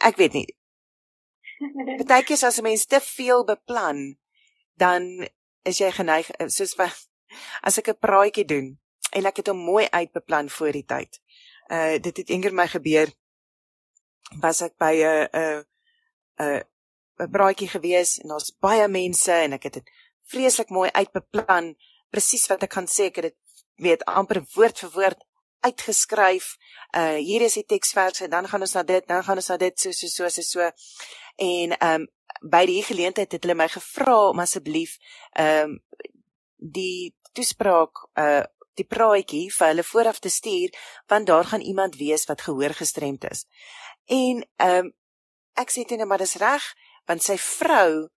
[0.08, 0.46] ek weet nie,
[2.00, 4.18] Partykeer as 'n mens te veel beplan,
[4.74, 5.28] dan
[5.62, 7.08] is jy geneig eh, soos wat
[7.66, 8.78] as ek 'n praatjie doen
[9.12, 11.20] en ek het hom mooi uitbeplan voor die tyd.
[11.70, 13.08] Uh dit het eendag my gebeur
[14.40, 15.64] was ek by 'n 'n
[16.38, 16.62] 'n
[17.18, 19.90] 'n praatjie gewees en daar's baie mense en ek het dit
[20.30, 21.76] vreeslik mooi uitbeplan
[22.10, 23.38] presies wat ek gaan sê ek het dit
[23.76, 25.20] weet amper woord vir woord
[25.60, 26.56] uitgeskryf.
[26.96, 29.80] Uh hier is die teksverse, dan gaan ons na dit, dan gaan ons na dit
[29.80, 30.42] so so so so.
[30.42, 30.70] so.
[31.36, 32.08] En ehm um,
[32.40, 34.98] by die geleentheid het hulle my gevra om asseblief
[35.32, 35.80] ehm um,
[36.56, 38.44] die toespraak uh
[38.78, 40.74] die praatjie vir hulle vooraf te stuur
[41.10, 43.46] want daar gaan iemand wees wat gehoor gestremd is.
[44.06, 44.92] En ehm um,
[45.58, 46.62] ek sê toe net maar dis reg
[47.10, 48.08] want sy vrou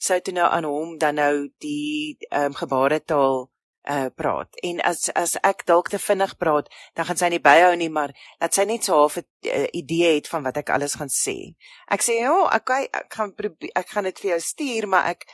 [0.00, 3.48] sou toe nou aan hom dan nou die ehm um, gebaretaal
[3.88, 4.56] uh praat.
[4.62, 8.12] En as as ek dalk te vinnig praat, dan gaan sy nie byhou nie, maar
[8.40, 11.54] laat sy net so half 'n uh, idee het van wat ek alles gaan sê.
[11.88, 15.06] Ek sê, "Ja, oh, okay, ek gaan probeer ek gaan dit vir jou stuur, maar
[15.06, 15.26] ek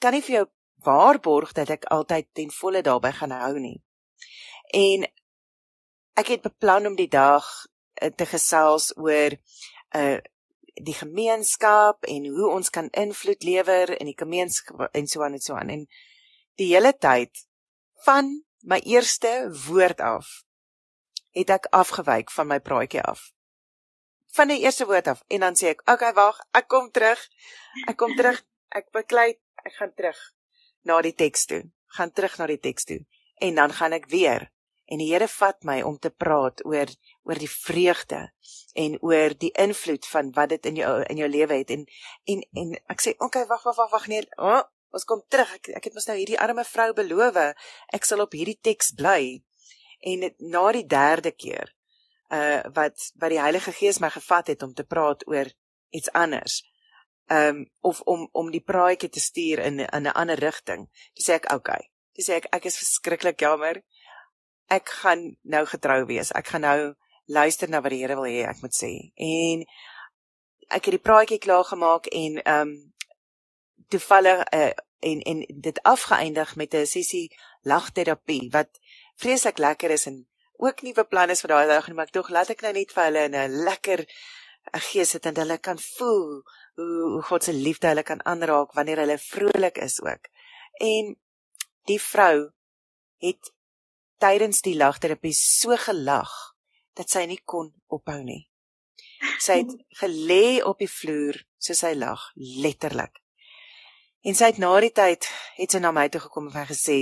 [0.00, 0.46] kan nie vir jou
[0.84, 3.78] waarborg dat ek altyd ten volle daarbey gaan hou nie.
[4.72, 5.06] En
[6.20, 7.44] ek het beplan om die dag
[8.02, 9.38] uh, te gesels oor
[9.96, 10.20] uh
[10.74, 15.42] die gemeenskap en hoe ons kan invloed lewer in die gemeenskap en so aan en
[15.44, 15.84] so aan en
[16.58, 17.44] die hele tyd
[18.04, 20.44] van my eerste woord af
[21.34, 23.32] het ek afgewyk van my praatjie af.
[24.34, 27.28] Van die eerste woord af en dan sê ek, "Oké, okay, wag, ek kom terug.
[27.86, 28.44] Ek kom terug.
[28.68, 30.18] Ek beklei, ek gaan terug
[30.82, 31.70] na die teks toe.
[31.86, 34.50] Gaan terug na die teks toe en dan gaan ek weer
[34.84, 36.90] en die Here vat my om te praat oor
[37.24, 38.20] oor die vreugde
[38.76, 41.86] en oor die invloed van wat dit in jou in jou lewe het en
[42.32, 44.62] en en ek sê okay wag wag wag wag nee oh,
[44.94, 47.40] ons kom terug ek ek het mos nou hierdie arme vrou beloof
[47.98, 49.42] ek sal op hierdie teks bly
[50.04, 51.72] en het, na die derde keer
[52.34, 55.50] uh wat wat die Heilige Gees my gevat het om te praat oor
[55.90, 56.62] iets anders
[57.32, 61.40] um of om om die praatjie te stuur in in 'n ander rigting dis sê
[61.40, 63.82] ek okay dis sê ek ek is verskriklik jammer
[64.66, 66.32] ek gaan nou getrou wees.
[66.32, 66.94] Ek gaan nou
[67.26, 68.92] luister na wat die Here wil hê ek moet sê.
[69.16, 69.64] En
[70.70, 72.72] ek het die praatjie klaar gemaak en um,
[73.88, 74.70] toevallig uh,
[75.00, 78.80] en en dit afgeëindig met 'n sessie lagterapie wat
[79.14, 82.62] vreeslik lekker is en ook nuwe planne vir daai dag, maar ek dink laat ek
[82.62, 84.00] nou net vir hulle 'n lekker
[84.72, 86.42] 'n gees het en hulle kan voel
[86.74, 90.28] hoe hoe God se liefde hulle kan aanraak wanneer hulle vrolik is ook.
[90.80, 91.16] En
[91.84, 92.50] die vrou
[93.18, 93.52] het
[94.18, 96.32] tydens die lagterapie so gelag
[96.94, 98.48] dat sy nie kon ophou nie.
[99.42, 103.23] Sy het gelê op die vloer soos sy lag, letterlik.
[104.24, 105.26] En sy het na die tyd
[105.58, 106.98] het sy na my toe gekom en gesê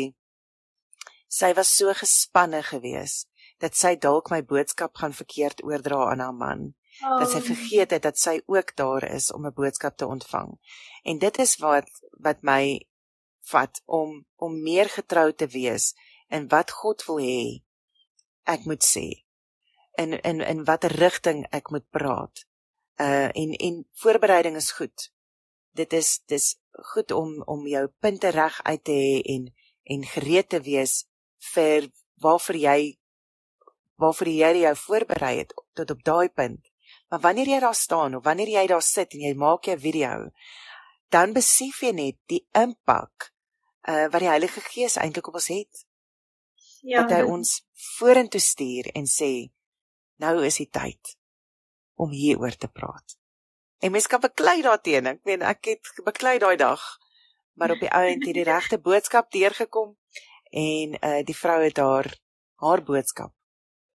[1.33, 3.29] sy was so gespanne geweest
[3.63, 6.65] dat sy dalk my boodskap gaan verkeerd oordra aan haar man.
[7.01, 7.21] Oh.
[7.23, 7.47] Dat sy oh.
[7.47, 10.59] vergeet het dat sy ook daar is om 'n boodskap te ontvang.
[11.05, 11.89] En dit is wat
[12.27, 12.89] wat my
[13.53, 15.95] vat om om meer getrou te wees
[16.29, 17.63] en wat God wil hê
[18.45, 19.07] ek moet sê
[19.95, 22.47] in in in watter rigting ek moet praat.
[22.99, 25.12] Uh en en voorbereiding is goed.
[25.73, 26.57] Dit is dis
[26.93, 29.49] goed om om jou punte reg uit te hê en
[29.83, 31.05] en gereed te wees
[31.53, 31.89] vir
[32.23, 32.81] waarvoor jy
[34.03, 36.69] waarvoor jy jou voorberei het tot op daai punt.
[37.09, 40.31] Maar wanneer jy daar staan of wanneer jy daar sit en jy maak jou video,
[41.13, 43.33] dan besef jy net die impak
[43.89, 45.87] uh wat die Heilige Gees eintlik op ons het
[46.83, 47.57] ja, dat hy ons
[47.97, 49.33] vorentoe stuur en sê
[50.23, 51.17] nou is die tyd
[51.99, 53.19] om hieroor te praat.
[53.83, 55.09] En mens kan beklei daarteen.
[55.11, 56.83] Ek meen ek het beklei daai dag,
[57.59, 59.97] maar op die ount het die regte boodskap deurgekom
[60.51, 62.09] en uh die vrou het haar
[62.63, 63.33] haar boodskap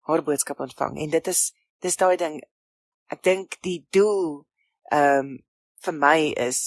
[0.07, 1.41] haar boodskap ontvang en dit is
[1.81, 2.35] dis daai ding
[3.09, 4.45] ek dink die doel
[4.91, 5.31] ehm um,
[5.83, 6.59] vir my is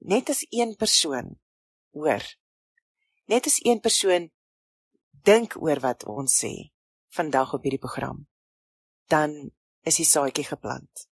[0.00, 1.36] net as een persoon
[1.92, 2.24] hoor
[3.28, 4.30] net as een persoon
[5.24, 6.52] dink oor wat ons sê
[7.14, 8.26] vandag op hierdie program,
[9.08, 9.34] dan
[9.86, 11.06] is die saadjie geplant.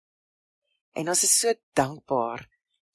[0.93, 2.47] En ons is so dankbaar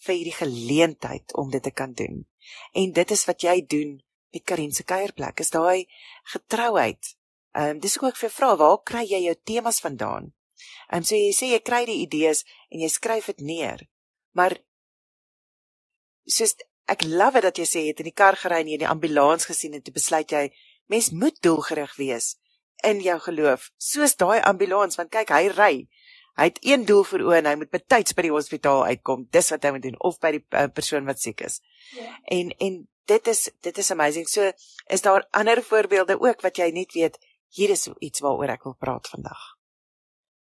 [0.06, 2.24] vir hierdie geleentheid om dit te kan doen.
[2.72, 3.96] En dit is wat jy doen
[4.32, 5.40] met Karin se kuierplek.
[5.40, 5.86] Is daai
[6.32, 7.16] getrouheid.
[7.56, 10.32] Ehm um, dis ook vir vra, waar kry jy jou temas vandaan?
[10.92, 13.88] Ehm um, so jy sê jy kry die idees en jy skryf dit neer.
[14.36, 14.58] Maar
[16.26, 16.56] soos
[16.86, 19.48] ek love dat jy sê jy het in die kar gery en jy die ambulans
[19.48, 20.44] gesien en toe besluit jy
[20.92, 22.34] mens moet doelgerig wees
[22.86, 25.72] in jou geloof soos daai ambulans want kyk hy ry
[26.36, 29.26] hy het een doel vir oë en hy moet betyds by die hospitaal uitkom.
[29.32, 31.60] Dis wat hy moet doen of by die uh, persoon wat siek is.
[31.96, 32.12] Ja.
[32.38, 34.26] en en dit is dit is amazing.
[34.28, 34.50] So
[34.92, 37.18] is daar ander voorbeelde ook wat jy net weet?
[37.56, 39.42] Hier is iets waaroor ek wil praat vandag.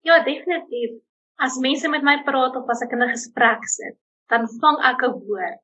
[0.02, 1.02] Ja definitief.
[1.38, 4.00] As mense met my praat of as ek in 'n gesprek sit
[4.34, 5.60] dan vang ek 'n woord.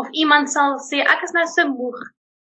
[0.00, 1.98] Of iemand sal sê ek is nou so moeg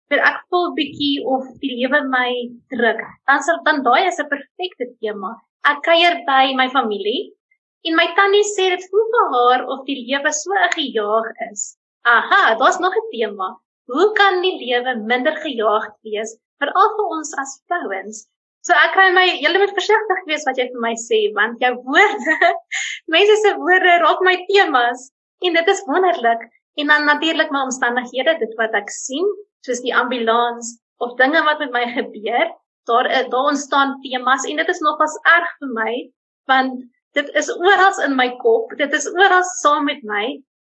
[0.09, 2.31] vir ek voel bietjie of die lewe my
[2.73, 3.01] druk.
[3.27, 5.31] Dan sal dan daai is 'n perfekte tema.
[5.65, 7.31] Ek kuier by my familie
[7.89, 11.63] en my tannie sê dit voel vir haar of die lewe so gejaag is.
[12.05, 13.47] Aha, daar's nog 'n tema.
[13.89, 18.27] Hoe kan die lewe minder gejaag wees veral vir ons as vrouens?
[18.65, 21.73] So ek kry my julle moet versigtig wees wat jy vir my sê want jou
[21.89, 22.37] woorde
[23.15, 25.09] mense se woorde raak my temas
[25.45, 26.45] en dit is wonderlik
[26.81, 29.27] en dan natuurlik my omstandighede dit wat ek sien
[29.65, 32.53] soos die ambulans of dinge wat met my gebeur,
[32.89, 35.93] daar daar ontstaan temas en dit is nogals erg vir my
[36.51, 36.83] want
[37.15, 40.25] dit is oral in my kop, dit is oral saam met my.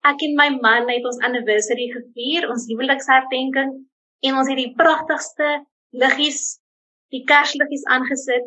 [0.06, 3.72] Ek en my man het ons anniversary gevier, ons huweliksherdenking
[4.26, 5.56] en ons het die pragtigste
[5.98, 6.60] liggies,
[7.14, 8.46] die kersliggies aangesit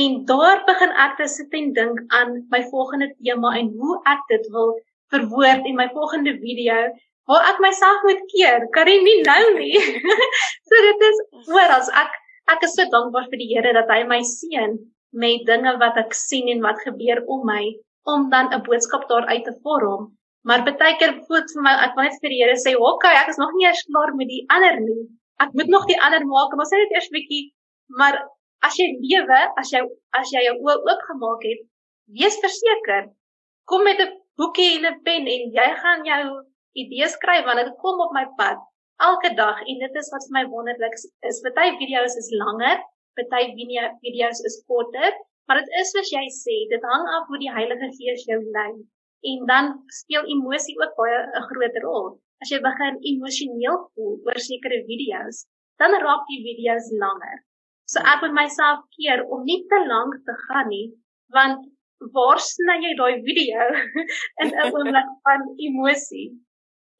[0.00, 4.20] en daar begin ek te sit en dink aan my volgende tema en hoe ek
[4.30, 4.76] dit wil
[5.10, 6.76] verwoord in my volgende video
[7.30, 8.66] waar ek myself moet keer.
[8.74, 9.80] Kan nie nou nie.
[10.68, 12.19] so dit is hoor as ek
[12.54, 14.72] ek is so dankbaar vir die Here dat hy my seën
[15.22, 17.62] met dinge wat ek sien en wat gebeur om my
[18.12, 20.10] om dan 'n boodskap daaruit te vorm.
[20.48, 23.14] Maar baie keer voel vir my ek wil net vir die Here sê, "Oké, okay,
[23.22, 25.02] ek is nog nie eers klaar met die ander nie.
[25.44, 27.52] Ek moet nog die ander maak, maar sê net eers bietjie."
[27.98, 28.14] Maar
[28.62, 29.80] as jy lewe, as jy
[30.20, 31.60] as jy jou oë oopgemaak het,
[32.18, 33.10] wees verseker,
[33.66, 36.24] kom met 'n boekie en 'n pen en jy gaan jou
[36.82, 38.58] idees skryf want dit kom op my pad
[39.08, 41.40] elke dag en dit is wat vir my wonderlik is.
[41.44, 42.78] Party video's is langer,
[43.18, 45.12] party video's is korter,
[45.46, 48.72] maar dit is soos jy sê, dit hang af hoe die Heilige Gees jou lei.
[49.30, 52.06] En dan speel emosie ook baie 'n groot rol.
[52.42, 55.44] As jy begin emosioneel voel oor sekere video's,
[55.80, 57.36] dan raak die video's langer.
[57.90, 60.86] So ek moet myself keer om nie te lank te gaan nie,
[61.36, 61.66] want
[62.16, 63.66] waar sny jy daai video
[64.42, 66.28] in 'n oomblik van emosie?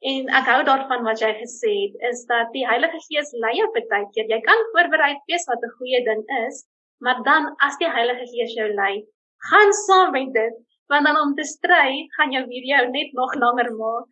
[0.01, 3.67] En ek hou daarvan wat jy gesê het, is dat die Heilige Gees lei jou
[3.73, 4.25] baie keer.
[4.33, 6.65] Jy kan voorberei wees wat 'n goeie ding is,
[6.97, 9.05] maar dan as die Heilige Gees jou lei,
[9.49, 10.55] gaan saam met dit,
[10.89, 14.09] want dan om te stry, gaan jou video net nog langer maak.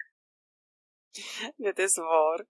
[1.58, 2.45] Dit is waar.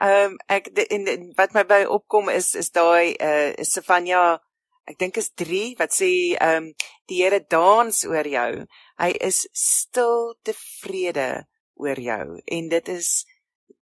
[0.00, 3.70] Ehm um, ek de, en, en wat my by opkom is is daai uh is
[3.70, 4.40] Stefania
[4.88, 6.72] ek dink is 3 wat sê ehm um,
[7.06, 8.64] die Here dans oor jou.
[8.96, 11.44] Hy is stil tevrede
[11.78, 13.12] oor jou en dit is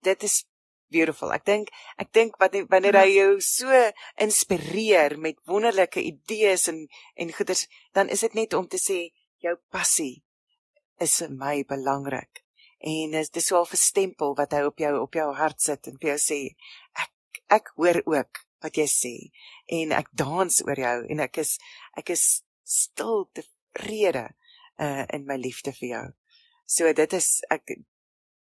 [0.05, 0.43] dit is
[0.95, 1.33] beautiful.
[1.35, 3.81] Ek dink ek dink wat wanneer hy jou so
[4.21, 6.85] inspireer met wonderlike idees en
[7.17, 9.09] en goeders, dan is dit net om te sê
[9.45, 10.23] jou passie
[11.03, 12.45] is vir my belangrik.
[12.85, 15.99] En is dis so 'n stempel wat hy op jou op jou hart sit en
[15.99, 16.41] vir jou sê
[16.95, 17.13] ek
[17.51, 19.15] ek hoor ook wat jy sê
[19.69, 21.59] en ek dans oor jou en ek is
[21.97, 24.29] ek is stil tevrede
[24.79, 26.07] uh in my liefde vir jou.
[26.65, 27.77] So dit is ek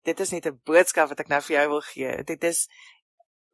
[0.03, 2.23] dit is net 'n boodskap wat ek nou vir jou wil gee.
[2.23, 2.67] Dit is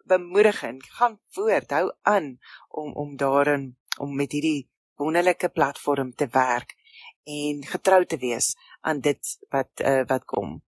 [0.06, 0.84] bemoedigend.
[0.98, 6.76] Gaan voort, hou aan om om daarin om met hierdie wonderlike platform te werk
[7.24, 10.62] en getrou te wees aan dit wat uh, wat kom.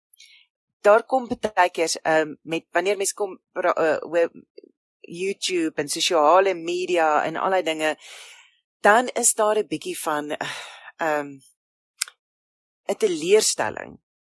[0.80, 4.26] Daar kom baie keer um, met wanneer mense kom uh,
[5.00, 7.96] YouTube en sosiale media en allerlei dinge
[8.80, 11.40] dan is daar 'n bietjie van ehm um,
[12.88, 13.98] 'n teleurstelling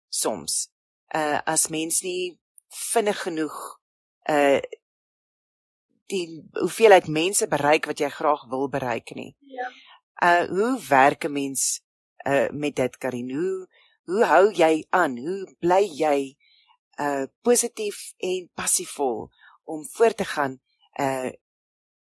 [0.09, 0.69] soms
[1.15, 3.57] uh as mens nie vinnig genoeg
[4.31, 4.61] uh
[6.13, 6.27] die
[6.61, 9.33] hoeveelheid mense bereik wat jy graag wil bereik nie.
[9.41, 9.69] Ja.
[10.29, 11.81] Uh hoe werk 'n mens
[12.27, 13.31] uh met dit Karin?
[13.31, 13.69] Hoe
[14.05, 15.17] hoe hou jy aan?
[15.19, 16.37] Hoe bly jy
[17.01, 19.31] uh positief en passievol
[19.65, 20.61] om voort te gaan
[21.01, 21.33] uh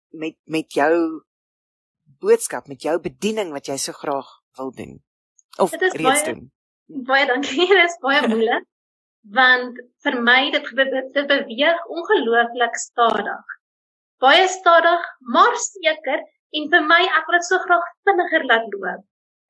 [0.10, 1.24] met met jou
[2.04, 5.04] boodskap, met jou bediening wat jy so graag wil doen
[5.58, 6.52] of reeds baie, doen?
[7.08, 8.70] Baie dankie, dit is baie moeilik
[9.32, 13.54] want vir my dit dit beweeg ongelooflik stadig.
[14.20, 16.24] Baie stadig, maar seker
[16.60, 19.06] en vir my ek wil dit so graag vinniger laat loop.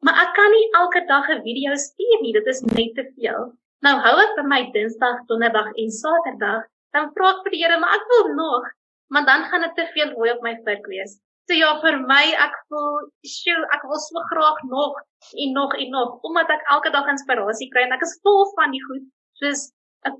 [0.05, 3.53] Maar ek kan nie elke dag 'n video stuur nie, dit is net te veel.
[3.81, 6.63] Nou hou ek vir my Dinsdag, Donderdag en Saterdag,
[6.93, 8.69] dan vra ek vir die Here, maar ek wil nog,
[9.09, 11.19] maar dan gaan dit te veel hooi op my vurk wees.
[11.43, 14.99] So ja, vir my ek voel, sjoe, ek wil so graag nog
[15.43, 18.71] en nog en nog omdat ek elke dag inspirasie kry en ek is vol van
[18.71, 19.03] die goed
[19.41, 19.65] soos
[20.07, 20.15] 'n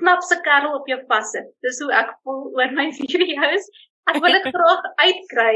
[0.00, 1.50] knapse kerel op jou vassit.
[1.66, 3.68] Dis hoe ek voel oor my video's.
[4.10, 5.54] Ek wil dit graag uitkry,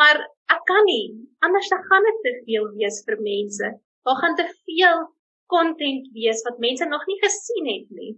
[0.00, 0.22] maar
[0.56, 1.12] ek kan nie.
[1.44, 3.70] Anders dan gaan dit te veel wees vir mense.
[4.08, 5.04] Daar gaan te veel
[5.52, 8.14] content wees wat mense nog nie gesien het nie.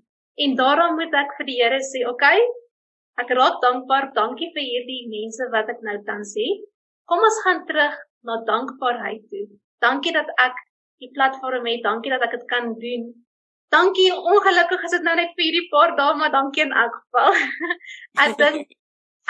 [0.47, 2.41] En daarom moet ek vir die Here sê, "Oké, okay,
[3.23, 4.11] ek raak dankbaar.
[4.17, 6.47] Dankie vir hierdie mense wat ek nou dan sê.
[7.09, 7.95] Kom ons gaan terug
[8.27, 9.47] na dankbaarheid toe.
[9.85, 10.57] Dankie dat ek
[11.03, 11.85] die platform het.
[11.85, 13.07] Dankie dat ek dit kan doen.
[13.75, 14.11] Dankie.
[14.15, 17.37] Ongelukkig is dit nou net vir hierdie paar dae, maar dankie in elk geval.
[18.25, 18.75] ek dink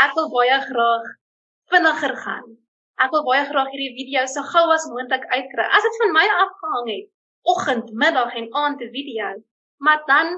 [0.02, 1.10] ek wil baie graag
[1.72, 2.56] vinniger gaan.
[3.02, 5.68] Ek wil baie graag hierdie video so gou as moontlik uitkry.
[5.68, 7.06] As dit van my afgehang het,
[7.52, 9.32] oggend, middag en aand 'n video,
[9.84, 10.36] maar dan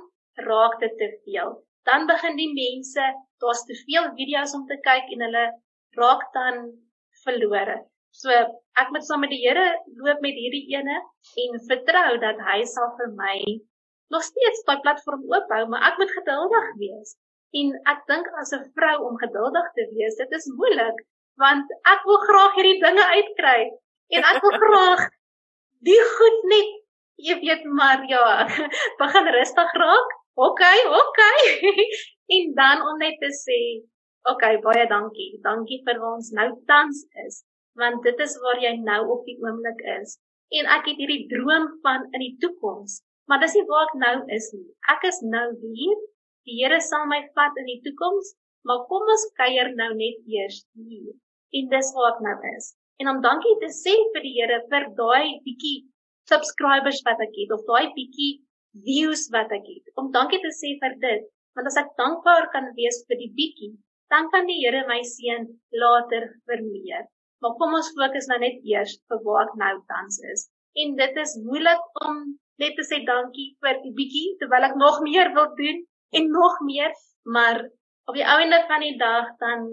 [0.49, 1.57] raak dit te veel.
[1.89, 3.05] Dan begin die mense,
[3.43, 5.45] daar's te veel video's om te kyk en hulle
[5.99, 6.67] raak dan
[7.25, 7.79] verlore.
[8.13, 9.67] So ek moet saam met die Here
[10.03, 10.99] loop met hierdie ene
[11.45, 13.37] en vertrou dat hy sal vir my
[14.13, 17.15] nog steeds daai platform oophou, maar ek moet geduldig wees.
[17.59, 21.07] En ek dink as 'n vrou om geduldig te wees, dit is moeilik
[21.39, 23.61] want ek wil graag hierdie dinge uitkry
[24.17, 25.03] en ek wil graag
[25.87, 26.73] die goed net
[27.29, 28.47] jy weet maar ja,
[29.03, 30.18] begin rustig raak.
[30.47, 30.63] OK,
[31.01, 31.21] OK.
[32.37, 33.59] en dan om net te sê,
[34.31, 35.33] OK, baie dankie.
[35.43, 37.43] Dankie vir waar ons nou tans is,
[37.79, 40.19] want dit is waar jy nou op die oomblik is.
[40.59, 44.15] En ek het hierdie droom van in die toekoms maar dis nie waar ek nou
[44.37, 44.67] is nie.
[44.95, 45.97] Ek is nou hier.
[46.49, 48.33] Die Here sal my vat in die toekoms,
[48.65, 51.13] maar kom ons kuier nou net eers hier.
[51.59, 52.73] En dis waar ek nou is.
[53.03, 55.77] En om dankie te sê vir die Here vir daai bietjie
[56.33, 58.33] subscribers wat ek het of daai bietjie
[58.87, 59.85] views wat ek het.
[60.01, 63.73] Om dankie te sê vir dit, want as ek dankbaar kan wees vir die bietjie,
[64.13, 65.47] dan kan die Here my seën
[65.83, 67.07] later vir meer.
[67.43, 70.47] Maar kom ons fokus nou net eers vir waar ek nou tans is.
[70.83, 72.23] En dit is moeilik om
[72.63, 75.85] net te sê dankie vir die bietjie terwyl ek nog meer wil doen
[76.19, 76.95] en nog meer,
[77.37, 77.61] maar
[78.09, 79.69] op die einde van die dag dan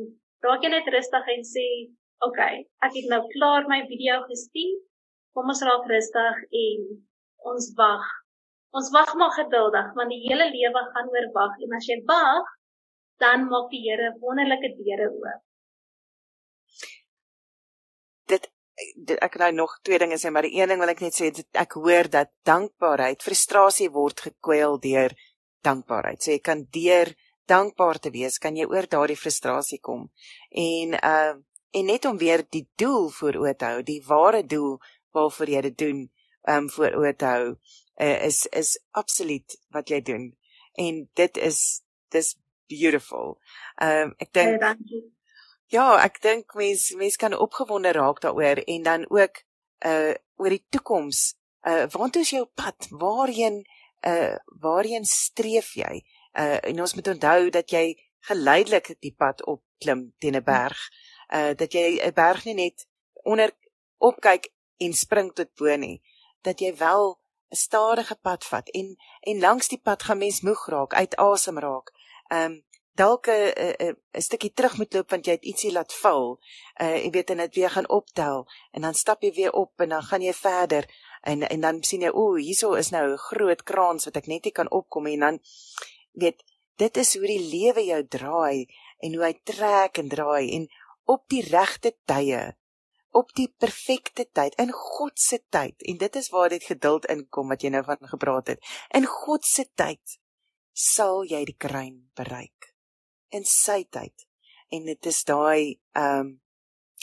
[0.46, 1.68] raak jy net rustig en sê,
[2.28, 4.82] "Oké, okay, ek het nou klaar my video gestuur.
[5.34, 6.86] Kom ons raak rustig en
[7.52, 8.06] ons wag.
[8.76, 12.50] Ons wag maar geduldig want die hele lewe gaan oor wag en as jy wag,
[13.24, 15.44] dan maak die Here wonderlike deure oop.
[18.28, 18.50] Dit,
[19.08, 21.30] dit ek nou nog twee dinge sê, maar die een ding wil ek net sê,
[21.32, 25.16] dit, ek hoor dat dankbaarheid, frustrasie word gekweel deur
[25.64, 26.20] dankbaarheid.
[26.20, 27.14] So jy kan deur
[27.48, 30.10] dankbaar te wees, kan jy oor daardie frustrasie kom.
[30.52, 31.36] En uh
[31.76, 34.78] en net om weer die doel voor oë te hou, die ware doel
[35.12, 35.98] waarvoor jy dit doen,
[36.48, 37.50] um voor oë te hou,
[38.02, 40.38] uh, is is absoluut wat jy doen.
[40.74, 42.36] En dit is dis
[42.68, 43.38] beautiful.
[43.76, 45.04] Ehm um, ek dink hey,
[45.74, 49.42] Ja, ek dink mense mense kan opgewonde raak daaroor en dan ook
[49.86, 51.34] uh oor die toekoms.
[51.66, 52.88] Uh waartoe is jou pad?
[52.90, 53.64] Waarheen
[54.06, 56.04] uh waarheen streef jy?
[56.38, 57.96] Uh en ons moet onthou dat jy
[58.30, 60.78] geleidelik die pad opklim teen 'n berg.
[61.34, 62.86] Uh dat jy 'n berg nie net
[63.24, 63.52] onder
[63.98, 66.02] opkyk en spring tot bo nie,
[66.42, 67.18] dat jy wel
[67.52, 71.60] 'n stadige pad vat en en langs die pad gaan mens moeg raak, uit asem
[71.60, 71.92] raak
[72.30, 72.64] ehm um,
[72.96, 76.40] dalk 'n 'n stukkie terug moet loop want jy het ietsie laat val.
[76.84, 79.90] Uh jy weet en dit weer gaan optel en dan stap jy weer op en
[79.90, 80.84] dan gaan jy verder
[81.22, 84.44] en en dan sien jy o, hierso is nou 'n groot kraans wat ek net
[84.44, 85.40] nie kan opkom en dan
[86.12, 86.44] weet
[86.76, 88.68] dit is hoe die lewe jou draai
[89.00, 90.68] en hoe hy trek en draai en
[91.06, 92.56] op die regte tye
[93.16, 97.52] op die perfekte tyd in God se tyd en dit is waar dit geduld inkom
[97.54, 98.72] wat jy nou van gepraat het.
[98.98, 100.18] In God se tyd
[100.76, 102.74] sal jy die kruin bereik.
[103.32, 104.28] In sy tyd.
[104.76, 106.34] En dit is daai ehm um,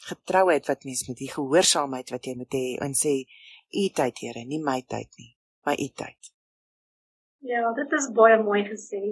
[0.02, 3.12] getrouheid wat mens met die gehoorsaamheid wat jy moet hê en sê
[3.70, 5.28] u tyd Here nie my tyd nie
[5.62, 6.32] maar u tyd.
[7.46, 9.02] Ja dit is baie mooi gesê.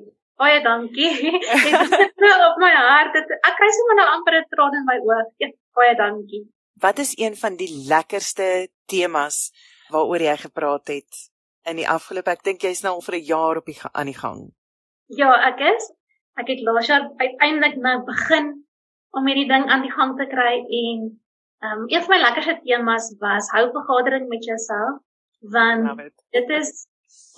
[0.41, 1.13] Baie dankie.
[1.67, 3.13] Dit sit nou op my hart.
[3.15, 6.43] Dit, ek kry sommer nou amper 'n traan in my oë ja, baie dankie
[6.81, 9.51] wat is een van die lekkerste temas
[9.91, 11.31] waaroor jy gepraat het
[11.71, 14.21] in die afgelope ek dink jy's nou al vir 'n jaar op die aan die
[14.21, 14.41] gang.
[15.07, 15.93] Ja, ek is.
[16.41, 18.47] Ek het laas jaar uiteindelik nou begin
[19.11, 20.99] om hierdie ding aan die gang te kry en
[21.61, 25.01] ehm um, een van my lekkerste temas was hou vergadering met jouself
[25.41, 26.71] want dit is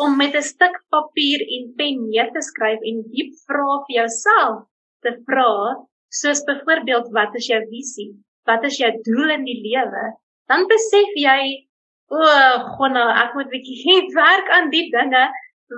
[0.04, 4.66] om met 'n stuk papier en pen neer te skryf en diep vrae vir jouself
[5.00, 8.12] te vra soos byvoorbeeld wat is jou visie?
[8.48, 10.04] Wat is jou doel in die lewe?
[10.50, 11.68] Dan besef jy
[12.12, 12.20] O,
[12.76, 15.24] gonna, ek moet bietjie werk aan die dinge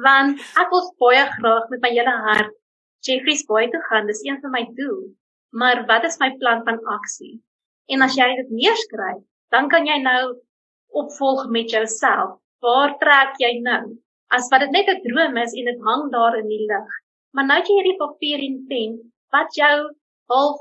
[0.03, 2.51] want ek wil baie graag met my hele hart
[3.07, 4.09] Jeffrey's Bay toe gaan.
[4.11, 5.13] Dis een van my doel.
[5.55, 7.37] Maar wat is my plan van aksie?
[7.93, 9.21] En as jy dit neerskryf,
[9.55, 10.35] dan kan jy nou
[10.99, 12.41] opvolg met jouself.
[12.65, 13.83] Waar trek jy nou?
[14.35, 16.89] As wat dit net 'n droom is en dit hang daar in die lug.
[17.37, 18.99] Maar nou jy hierdie papier en pen
[19.31, 19.77] wat jou
[20.33, 20.59] half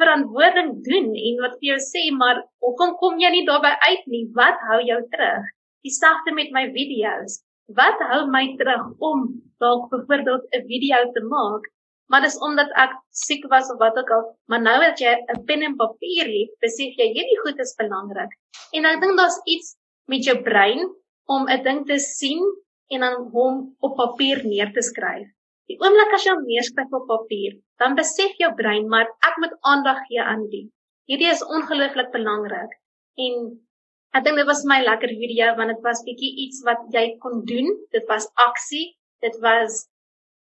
[0.00, 4.24] verantwoording doen en wat vir jou sê maar hoekom kom jy nie daarby uit nie?
[4.38, 5.44] Wat hou jou terug?
[5.86, 7.40] Dieselfde met my video's.
[7.80, 9.28] Wat hou my terug om
[9.62, 11.70] dalk byvoorbeeld 'n video te maak?
[12.10, 15.44] Maar dis omdat ek siek was of wat ook al maar nou dat jy 'n
[15.44, 18.32] pen en papier het besef jy hierdie goed is belangrik
[18.76, 19.76] en ek dink daar's iets
[20.06, 20.84] met jou brein
[21.26, 22.42] om 'n ding te sien
[22.92, 25.28] en dan hom op papier neer te skryf.
[25.70, 30.00] Die oomblik as jy neerskryf op papier, dan besef jou brein maar ek moet aandag
[30.08, 30.70] gee aan dit.
[31.10, 32.72] Hierdie is ongelooflik belangrik.
[33.20, 33.48] En
[34.16, 37.42] ek dink dit was my lekker video want dit was bietjie iets wat jy kon
[37.48, 37.70] doen.
[37.92, 38.94] Dit was aksie.
[39.24, 39.84] Dit was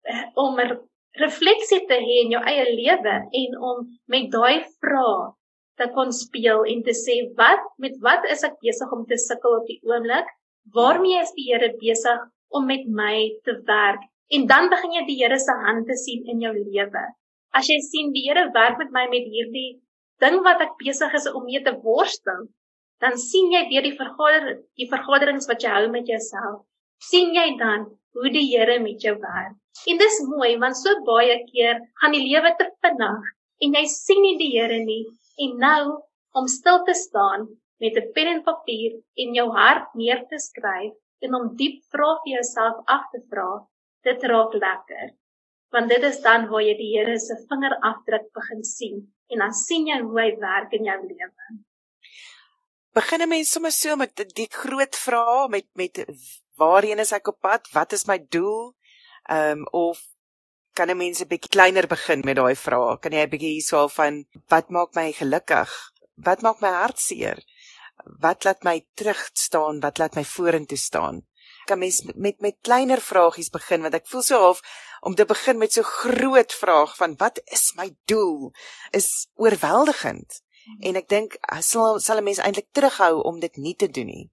[0.07, 0.77] uh, om 'n
[1.21, 5.33] refleksie te hê in jou eie lewe en om met daai vrae
[5.79, 9.59] te kon speel en te sê wat met wat is ek besig om te sukkel
[9.59, 10.27] op die oomblik?
[10.75, 14.03] Waarmee is die Here besig om met my te werk?
[14.33, 17.03] En dan begin jy die Here se hand te sien in jou lewe.
[17.53, 19.81] As jy sien die Here werk met my met hierdie
[20.23, 22.47] ding wat ek besig is om mee te worstel,
[23.03, 24.47] dan sien jy weer die vergader
[24.79, 26.63] die vergaderings wat jy hou met jouself.
[27.05, 29.55] sien jy dan hoe die Here met jou werk.
[29.91, 33.25] En dis mooi want so baie keer gaan die lewe te vinnig
[33.67, 35.03] en jy sien nie die Here nie
[35.45, 35.81] en nou
[36.39, 37.47] om stil te staan
[37.83, 40.93] met 'n pen en papier en jou hart neer te skryf
[41.27, 43.49] en om diep vrae vir jouself af te vra,
[44.07, 45.13] dit raak lekker.
[45.73, 48.97] Want dit is dan waar jy die Here se vingerafdruk begin sien
[49.33, 51.47] en dan sien jy hoe hy werk in jou lewe.
[52.95, 56.05] Begin 'n mens sommer so met die groot vrae met met
[56.57, 57.67] waarheen is ek op pad?
[57.73, 58.75] Wat is my doel?
[59.29, 59.99] Ehm um, of
[60.73, 62.99] kan 'n mens 'n bietjie kleiner begin met daai vrae?
[62.99, 65.71] Kan jy 'n bietjie hierso van wat maak my gelukkig?
[66.15, 67.37] Wat maak my hart seer?
[68.23, 69.79] Wat laat my terug staan?
[69.79, 71.25] Wat laat my vorentoe staan?
[71.65, 74.61] Kan mens met met, met kleiner vragies begin want ek voel so half
[75.01, 78.51] om te begin met so groot vraag van wat is my doel
[78.91, 80.41] is oorweldigend.
[80.79, 84.29] En ek dink sal sal 'n mens eintlik terughou om dit nie te doen nie.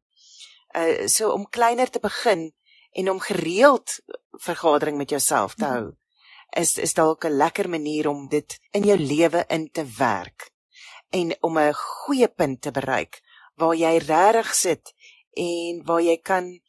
[0.77, 2.53] Uh so om kleiner te begin
[2.93, 4.01] en om gereeld
[4.33, 5.93] vergadering met jouself te hou
[6.53, 10.51] is is dalk 'n lekker manier om dit in jou lewe in te werk
[11.11, 13.21] en om 'n goeie punt te bereik
[13.55, 14.95] waar jy regtig sit
[15.33, 16.61] en waar jy kan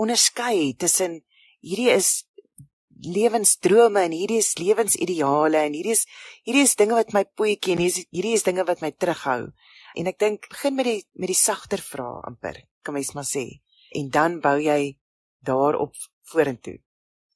[0.00, 1.20] onderskei tussen
[1.60, 2.10] hierdie is
[3.00, 6.04] lewensdrome en hierdie is lewensideale en hierdie is
[6.44, 9.40] hierdie is dinge wat my poetjie en hierdie is, hierdie is dinge wat my terughou
[10.00, 13.46] en ek dink begin met die met die sagter vrae amper kan mens maar sê
[13.96, 14.94] en dan bou jy
[15.44, 15.96] daarop
[16.32, 16.78] vorentoe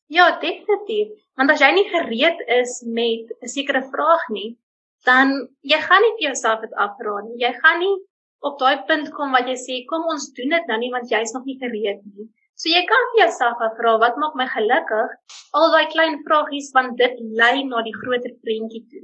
[0.06, 1.14] Ja, definitief.
[1.38, 4.58] Want as jy nie gereed is met 'n sekere vraag nie,
[5.04, 7.38] dan jy gaan nie vir jouself dit afvra nie.
[7.44, 7.96] Jy gaan nie
[8.40, 11.32] op daai punt kom wat jy sê, kom ons doen dit nou nie want jy's
[11.32, 12.28] nog nie gereed nie.
[12.62, 15.14] So jy kan vir jouself afvra, wat maak my gelukkig?
[15.58, 19.02] Al daai klein vragies want dit lei na die groter prentjie toe.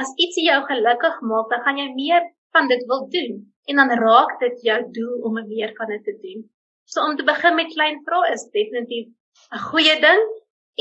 [0.00, 3.34] As iets jou gelukkig maak, dan gaan jy meer van dit wil doen
[3.68, 6.46] en dan raak dit jou doel om meer van dit te doen.
[6.88, 9.10] So om te begin met klein vrae is definitief
[9.56, 10.22] 'n goeie ding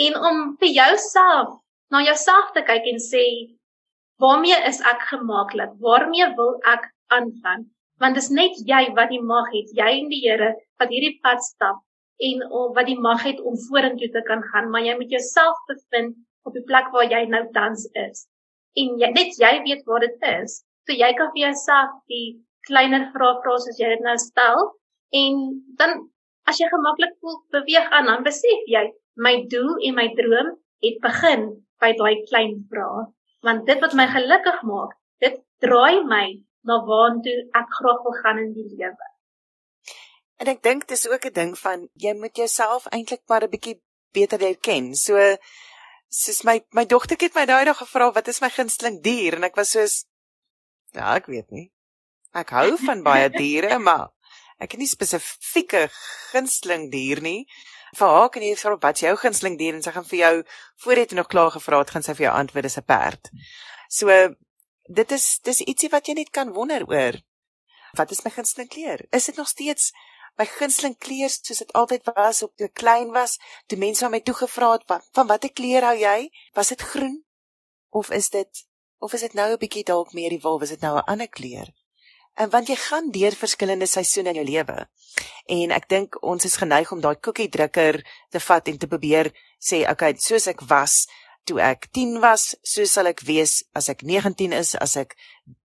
[0.06, 1.58] en om vir jouself
[1.92, 3.26] na jouself te kyk en sê
[4.24, 5.76] waarmee is ek gemaaklik?
[5.84, 6.88] Waarmee wil ek
[7.18, 7.68] aangaan?
[8.00, 11.20] Want dit is net jy wat die mag het, jy en die Here wat hierdie
[11.22, 11.84] pad stap
[12.18, 12.44] en
[12.76, 16.56] wat die mag het om vorentoe te kan gaan, maar jy moet jouself bevind op
[16.58, 18.26] die plek waar jy nou tans is.
[18.78, 20.62] En jy, net jy weet waar dit is.
[20.88, 22.38] So jy kan vir jouself die
[22.68, 24.70] kleiner vrae vra soos jy dit nou stel
[25.16, 25.44] en
[25.80, 26.08] dan
[26.48, 28.86] As jy gemaklik voel beweeg aan, dan besef jy
[29.20, 30.54] my doel en my droom
[30.86, 31.42] het begin
[31.84, 33.04] by daai klein vrae.
[33.44, 34.94] Want dit wat my gelukkig maak,
[35.24, 36.24] dit draai my
[36.70, 39.10] na waartoe ek graag wil gaan in die lewe.
[40.38, 43.82] En ek dink dis ook 'n ding van jy moet jouself eintlik maar 'n bietjie
[44.12, 44.96] beter leer ken.
[44.96, 45.38] So
[46.10, 49.44] soos my my dogtertjie het my daai dag gevra wat is my gunsteling dier en
[49.44, 50.06] ek was soos
[50.94, 51.72] ja, ek weet nie.
[52.34, 54.10] Ek hou van baie diere, maar
[54.58, 55.88] ek het nie spesifieke
[56.32, 57.46] gunsteling dier nie.
[57.98, 60.34] Vir haar kan jy vra wat jou gunsteling dier en sy gaan vir jou
[60.84, 63.32] voor dit nog klaar gevra het, gaan sy vir jou antwoord dis 'n perd.
[63.90, 64.36] So
[64.88, 67.20] dit is dis ietsie wat jy net kan wonder oor.
[67.96, 69.06] Wat is my gunsteling kleur?
[69.12, 69.92] Is dit nog steeds
[70.38, 73.38] my gunsteling kleur soos dit altyd was op toe klein was?
[73.68, 76.30] Toe mense aan my toe gevra het van, van watter kleur hou jy?
[76.54, 77.24] Was dit groen?
[77.90, 78.66] Of is dit
[79.00, 80.62] of is dit nou 'n bietjie dalk meer die wolf?
[80.62, 81.74] Is dit nou 'n ander kleur?
[82.36, 84.88] En want jy gaan deur verskillende seisoene in jou lewe.
[85.46, 89.32] En ek dink ons is geneig om daai koekie drukker te vat en te probeer
[89.58, 91.08] sê, okay, soos ek was
[91.44, 95.16] toe ek 10 was, so sal ek wees as ek 19 is, as ek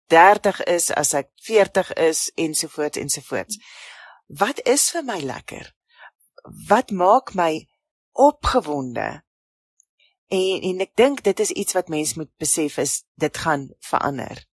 [0.08, 3.60] 30 is, as ek 40 is ensovoorts ensovoorts.
[4.28, 5.72] Wat is vir my lekker?
[6.68, 7.68] Wat maak my
[8.12, 9.22] opgewonde?
[10.28, 14.44] En en ek dink dit is iets wat mense moet besef is dit gaan verander.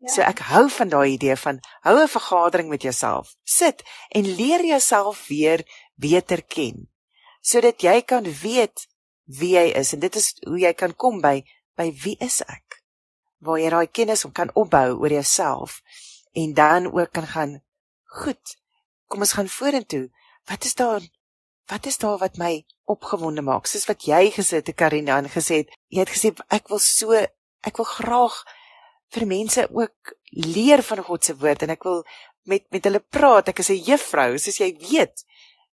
[0.00, 0.08] Ja.
[0.12, 3.36] So ek hou van daai idee van hou 'n vergadering met jouself.
[3.44, 5.64] Sit en leer jouself weer
[5.96, 6.90] beter ken
[7.40, 8.86] sodat jy kan weet
[9.24, 11.40] wie jy is en dit is hoe jy kan kom by
[11.78, 12.82] by wie is ek?
[13.40, 15.80] Waar jy daai kennis om kan opbou oor jouself
[16.36, 17.60] en dan ook kan gaan
[18.04, 18.59] goed.
[19.10, 20.06] Kom ons gaan vorentoe.
[20.46, 21.02] Wat is daar?
[21.70, 23.66] Wat is daar wat my opgewonde maak?
[23.66, 27.14] Soos wat jy gesit het Karina en gesê het, jy het gesê ek wil so
[27.66, 28.36] ek wil graag
[29.14, 32.04] vir mense ook leer van God se woord en ek wil
[32.50, 33.50] met met hulle praat.
[33.50, 35.24] Ek is 'n juffrou, soos jy weet.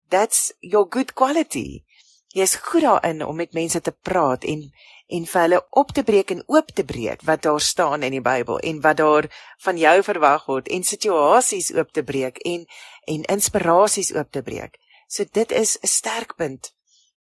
[0.08, 1.84] That's your good quality.
[2.32, 4.72] Jy's goed daarin om met mense te praat en
[5.12, 8.22] en vir hulle op te breek en oop te breek wat daar staan in die
[8.24, 9.28] Bybel en wat daar
[9.64, 12.64] van jou verwag word en situasies oop te breek en
[13.04, 14.78] en inspirasies oop te breek.
[15.08, 16.72] So dit is 'n sterk punt.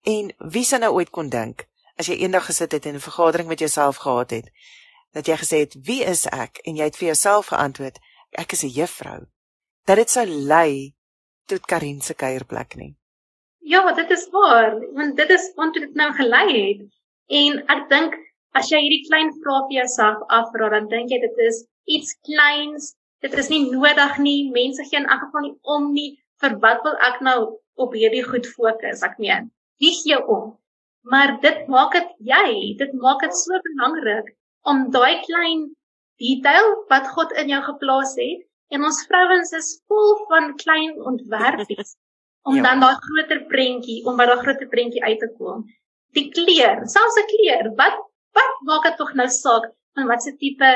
[0.03, 1.67] En wie sou nou ooit kon dink
[1.99, 4.51] as jy eendag gesit het en 'n vergadering met jouself gehad het
[5.11, 7.99] dat jy gesê het wie is ek en jy het vir jouself geantwoord
[8.31, 9.25] ek is 'n juffrou
[9.85, 10.95] dat dit sou lei
[11.45, 12.98] tot Karin se kuierplek nie
[13.61, 14.79] Ja dit is waar.
[14.93, 16.81] Want dit is want dit nou gelei het
[17.39, 18.15] en ek dink
[18.57, 22.93] as jy hierdie klein vrae vir jouself afvra dan dink jy dit is iets kleins.
[23.21, 24.49] Dit is nie nodig nie.
[24.55, 26.09] Mense gee in elk geval nie om nie.
[26.41, 27.39] Vir wat wil ek nou
[27.75, 29.03] op hierdie goed fokus?
[29.03, 29.51] Ek meen,
[29.83, 30.55] wie gee om?
[31.03, 34.33] Maar dit maak dit jy, dit maak dit so belangrik
[34.71, 35.67] om daai klein
[36.23, 38.45] detail wat God in jou geplaas het.
[38.71, 41.97] En ons vrouens is vol van klein ontwerpies
[42.47, 42.63] om ja.
[42.63, 45.65] dan daai groter prentjie om by daai groter prentjie uit te kom.
[46.17, 47.97] Die kleur, selfs 'n kleur, wat
[48.37, 49.65] wat maak dit tog nou saak
[49.95, 50.69] van wat se tipe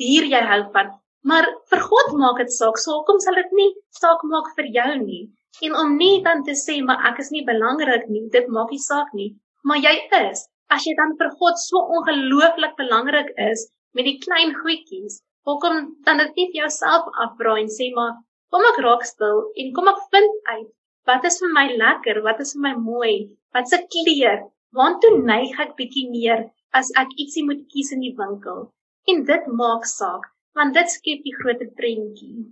[0.00, 0.94] dier jy hou van?
[1.30, 2.78] Maar vir God maak dit saak.
[2.78, 3.70] So hoekom sal dit nie
[4.02, 5.24] saak maak vir jou nie?
[5.66, 8.84] En om nie dan te sê maar ek is nie belangrik nie, dit maak nie
[8.86, 10.46] saak nie, maar jy is.
[10.70, 13.66] As jy dan vir God so ongelooflik belangrik is
[13.98, 15.18] met die klein goedjies,
[15.48, 18.12] hoekom dan dit nie jouself afbraai en sê maar
[18.54, 20.70] kom ek raak stil en kom ek vind uit
[21.08, 23.14] wat is vir my lekker, wat is vir my mooi,
[23.54, 24.44] wat se kleur,
[24.76, 28.68] waartoe neig ek bietjie meer as ek ietsie moet kies in die winkel?
[29.10, 30.28] En dit maak saak
[30.58, 32.42] want dit skep die groter prentjie.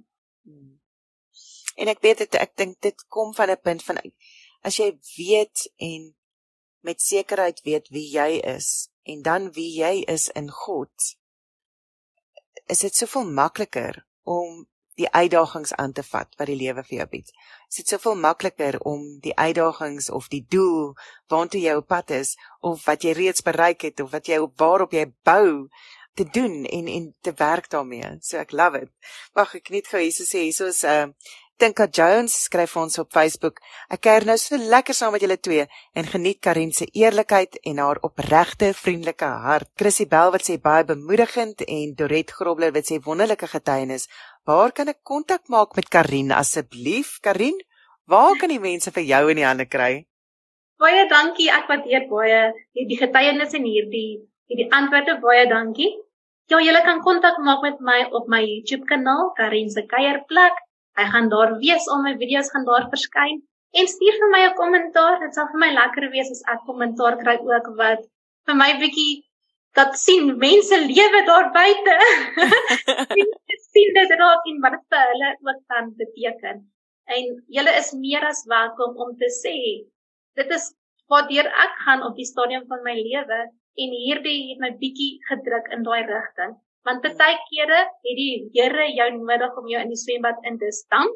[0.46, 0.76] Hmm.
[1.76, 3.98] En ek weet dit ek dink dit kom van 'n punt van
[4.62, 6.14] as jy weet en
[6.86, 10.94] met sekerheid weet wie jy is en dan wie jy is in God
[12.66, 14.66] is dit soveel makliker om
[14.98, 17.32] die uitdagings aan te vat wat die lewe vir jou bied.
[17.70, 20.94] Is dit soveel makliker om die uitdagings of die doel
[21.30, 24.58] waartoe jy op pad is of wat jy reeds bereik het of wat jy op
[24.58, 25.68] waarop jy bou
[26.18, 28.16] te doen en en te werk daarmee.
[28.20, 28.90] So ek love it.
[29.38, 33.08] Wag, ek net gou hierso sê, hierso is 'n uh, Tinka Jones skryf ons op
[33.10, 33.56] Facebook.
[33.90, 35.64] Ek kuier nou so lekker saam met julle twee
[35.98, 39.66] en geniet Karin se eerlikheid en haar opregte, vriendelike hart.
[39.74, 44.06] Chrissy Bell wat sê baie bemoedigend en Doret Grobler wat sê wonderlike getuienis.
[44.48, 47.18] Waar kan ek kontak maak met Karin asseblief?
[47.20, 47.56] Karin,
[48.08, 50.06] waar kan die mense vir jou in die hande kry?
[50.80, 51.50] Baie dankie.
[51.52, 52.38] Ek waardeer baie
[52.72, 55.18] die getuienis en hierdie hierdie antwoorde.
[55.20, 55.90] Baie dankie.
[56.48, 60.64] Ja, julle kan kontak maak met my op my YouTube kanaal Karin se kuierplek.
[60.96, 63.42] Hy gaan daar wees, al my video's gaan daar verskyn
[63.76, 65.20] en stuur vir my 'n kommentaar.
[65.20, 68.00] Dit sal vir my lekker wees as ek kommentaar kry ook wat
[68.48, 69.27] vir my bietjie
[69.78, 71.96] dat sien mense lewe daar buite.
[73.72, 76.64] sien dit raak en wat dit vir hulle ook kan beteken.
[77.16, 79.56] En julle is meer as welkom om te sê
[80.38, 80.66] dit is
[81.12, 83.38] wat deur ek gaan op die stadium van my lewe
[83.82, 86.58] en hierdie het my bietjie gedruk in daai rigting.
[86.86, 90.70] Want baie kere het die Here jou nodig om jou in die swembad in te
[90.74, 91.14] stamp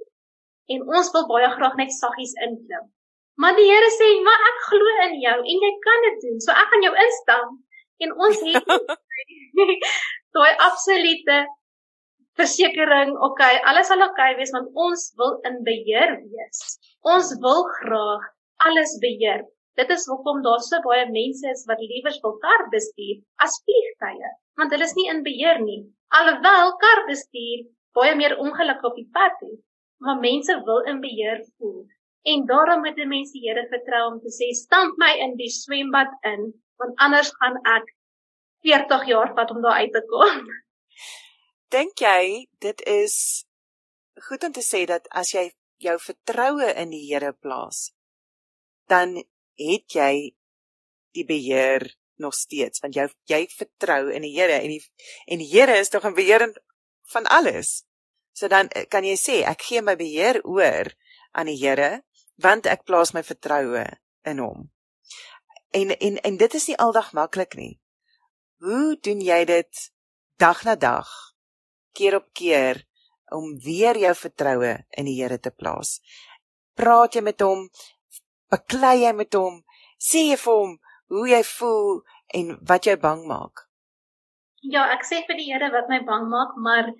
[0.72, 2.88] en ons wil baie graag net saggies inklim.
[3.42, 6.52] Maar die Here sê, "Maar ek glo in jou en jy kan dit doen." So
[6.52, 7.60] ek gaan jou instamp
[8.04, 9.90] en ons het
[10.36, 11.38] daai absolute
[12.40, 16.62] versekering, okay, alles sal okay wees want ons wil in beheer wees.
[17.14, 18.24] Ons wil graag
[18.66, 19.44] alles beheer.
[19.76, 24.32] Dit is hoekom daar so baie mense is wat liewer wil kar bestuur as vliegtye,
[24.60, 25.82] want hulle is nie in beheer nie.
[26.18, 29.60] Alhoewel kar bestuur baie meer ongelukke op die pad het,
[30.04, 31.84] maar mense wil in beheer voel.
[32.28, 35.50] En daarom moet die mense die Here vertrou om te sê, "Stamp my in die
[35.50, 36.52] swembad in,
[36.82, 37.94] want anders gaan ek
[38.66, 40.44] 40 jaar vat om daar uit te kom."
[41.72, 43.16] Dink jy dit is
[44.28, 45.48] goed om te sê dat as jy
[45.82, 47.90] jou vertroue in die Here plaas,
[48.88, 49.16] dan
[49.58, 50.34] het jy
[51.16, 51.86] die beheer
[52.22, 54.82] nog steeds want jy jy vertrou in die Here en die
[55.26, 56.44] en die Here is tog 'n beheer
[57.14, 57.84] van alles.
[58.32, 60.92] So dan eh, kan jy sê ek gee my beheer oor
[61.32, 62.02] aan die Here
[62.36, 63.84] want ek plaas my vertroue
[64.24, 64.70] in hom.
[65.72, 67.80] En en en dit is nie aldag maklik nie.
[68.60, 69.84] Hoe doen jy dit
[70.36, 71.08] dag na dag?
[71.96, 72.84] Keer op keer
[73.32, 76.00] om weer jou vertroue in die Here te plaas.
[76.76, 77.68] Praat jy met hom?
[78.52, 79.62] Beklei jy met hom?
[79.96, 80.76] Sê jy vir hom
[81.12, 82.02] hoe jy voel
[82.38, 83.66] en wat jou bang maak?
[84.62, 86.92] Ja, ek sê vir die Here wat my bang maak, maar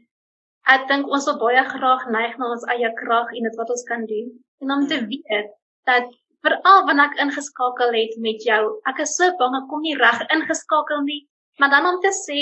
[0.72, 3.86] ek dink ons wil baie graag neig na ons eie krag en dit wat ons
[3.88, 4.32] kan doen.
[4.64, 5.08] En om te hmm.
[5.12, 5.54] weet
[5.88, 6.10] dat
[6.46, 10.22] veral wanneer ek ingeskakel het met jou, ek is so bang ek kom nie reg
[10.34, 11.22] ingeskakel nie,
[11.58, 12.40] maar dan om te sê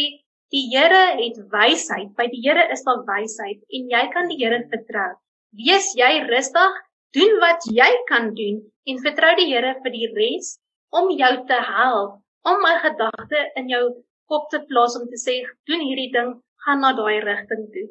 [0.51, 4.63] die Here het wysheid, by die Here is daar wysheid en jy kan die Here
[4.73, 5.11] vertrou.
[5.55, 6.79] Wees jy rustig
[7.17, 10.51] Doen wat jy kan doen en vertrou die Here vir die res
[10.95, 12.13] om jou te help,
[12.51, 13.81] om 'n gedagte in jou
[14.31, 15.35] kop te plaas om te sê,
[15.67, 16.31] doen hierdie ding,
[16.67, 17.87] gaan na daai rigting toe.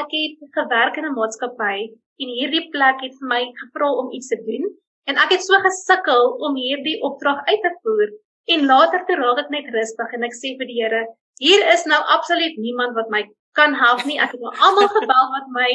[0.00, 1.76] Ek het gewerk in 'n maatskappy
[2.22, 4.64] en hierdie plek het vir my gevra om iets te doen
[5.10, 8.12] en ek het so gesukkel om hierdie opdrag uit te voer
[8.54, 11.02] en later toe raak ek net rustig en ek sê vir die Here,
[11.42, 13.22] hier is nou absoluut niemand wat my
[13.58, 14.18] kan help nie.
[14.22, 15.70] Ek het nou almal gebel wat my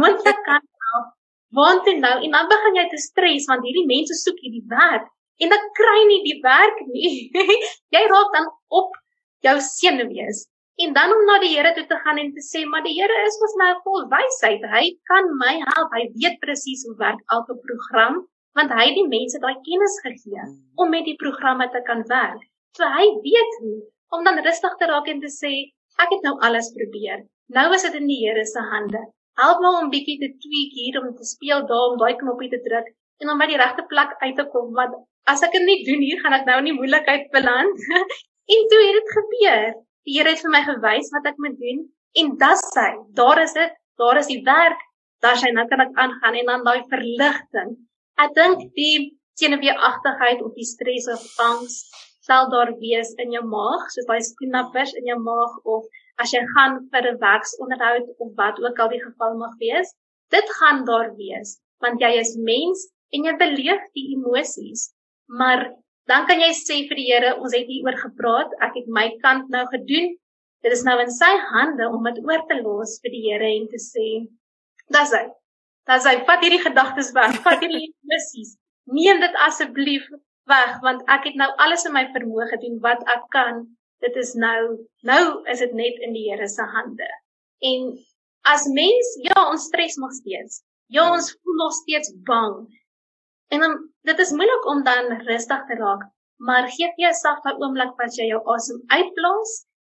[0.00, 1.12] moontlik kan help
[1.56, 5.06] Want en nou en dan begin jy te stres want hierdie mense soek hierdie werk
[5.42, 7.30] en dan kry nie die werk nie.
[7.94, 8.50] jy raak dan
[8.80, 8.96] op
[9.46, 10.46] jou senuwees
[10.76, 13.20] En dan om na die Here toe te gaan en te sê, maar die Here
[13.24, 14.64] is mos nou vol wysheid.
[14.72, 15.94] Hy kan my help.
[15.96, 18.18] Hy weet presies hoe werk elke program,
[18.56, 20.44] want hy het die mense daai kennis gegee
[20.80, 22.42] om met die programme te kan werk.
[22.76, 23.76] So hy weet hoe
[24.16, 25.52] om dan rustig te raak en te sê,
[26.00, 27.24] ek het nou alles probeer.
[27.56, 29.02] Nou is dit in die Here se hande.
[29.40, 32.60] Help my om bietjie te tweak hier om te speel daar om daai knoppie te
[32.64, 32.88] druk
[33.22, 34.96] en om by die regte plek uit te kom want
[35.32, 37.84] as ek dit nie doen hier gaan ek nou in die moeilikheid beland.
[38.56, 39.76] en toe het dit gebeur.
[40.06, 41.82] Die Here het vir my gewys wat ek moet doen
[42.22, 42.90] en dis hy.
[43.20, 43.80] Daar is dit.
[44.00, 44.80] Daar is die werk.
[45.24, 47.76] Daar sy nou kan ek aangaan en dan daai verligting.
[48.24, 51.82] Ek dink die senuweeagtigheid of die stres of angs
[52.26, 55.84] sal daar wees in jou maag, soos daai knappers in jou maag of
[56.22, 59.92] as jy gaan vir 'n werksonderhoud of wat ook al die geval mag wees.
[60.34, 64.90] Dit gaan daar wees want jy is mens en jy beleef die emosies.
[65.28, 65.68] Maar
[66.10, 69.50] dan kan jy sê vir die Here, ons het hieroor gepraat, ek het my kant
[69.50, 70.14] nou gedoen.
[70.64, 73.68] Dit is nou in sy hande om dit oor te los vir die Here en
[73.68, 74.06] te sê,
[74.88, 75.26] "Dis hy.
[75.86, 76.16] Dis hy.
[76.28, 78.56] Vat hierdie gedagtes weg, vat hierdie missies.
[78.90, 80.06] Neem dit asseblief
[80.50, 83.64] weg want ek het nou alles in my vermoë gedoen wat ek kan.
[84.04, 84.58] Dit is nou
[85.08, 85.22] nou
[85.52, 87.08] is dit net in die Here se hande."
[87.70, 87.86] En
[88.52, 90.60] as mens, ja, ons stres nog steeds.
[90.92, 92.66] Ja, ons voel nog steeds bang.
[93.54, 96.04] En dan dit is moeilik om dan rustig te raak,
[96.38, 99.52] maar gee vir jouself 'n oomblik wat jy jou asem uitblaas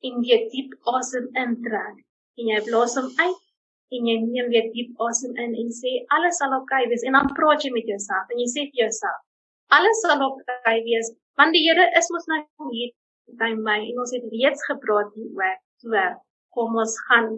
[0.08, 2.04] en weer diep asem intrek.
[2.40, 3.40] En jy blaas hom uit
[3.98, 7.20] en jy neem weer diep asem in en sê alles sal oukei okay wees en
[7.20, 9.20] dan praat jy met jouself en jy sê vir jouself
[9.80, 12.92] alles sal oukei okay wees want die Here is mos nou hier
[13.40, 15.58] by my en ons het reeds gepraat hieroor.
[15.84, 16.04] So
[16.56, 17.32] kom ons gaan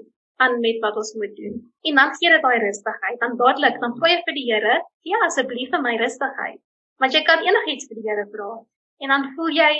[0.43, 1.59] aan met wat ons moet doen.
[1.87, 3.19] En dan gee dit daai rustigheid.
[3.21, 4.75] Dan dadelik dan vra jy vir die Here,
[5.11, 6.59] "Ja, asseblief vir my rustigheid."
[6.99, 8.65] Want jy kan enigiets vir die Here vra.
[9.01, 9.73] En dan voel jy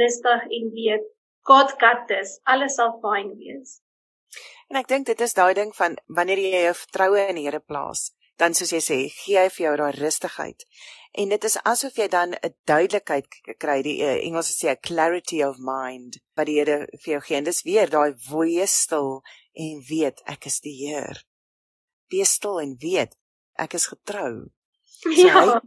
[0.00, 1.04] rustig en weet
[1.44, 2.40] God got this.
[2.44, 3.80] Alles sal fyn wees.
[4.70, 7.58] En ek dink dit is daai ding van wanneer jy jou vertroue in die Here
[7.60, 10.62] plaas, dan soos jy sê, gee hy vir jou daai rustigheid.
[11.18, 13.26] En dit is asof jy dan 'n duidelikheid
[13.58, 17.36] kry, die uh, Engels sê 'n clarity of mind wat die Here vir jou gee.
[17.36, 19.22] En dis weer daai wees stil
[19.54, 21.24] en weet ek is die Heer.
[22.08, 23.16] Wees stil en weet
[23.58, 24.52] ek is getrou.
[25.02, 25.34] So ja.
[25.34, 25.58] hy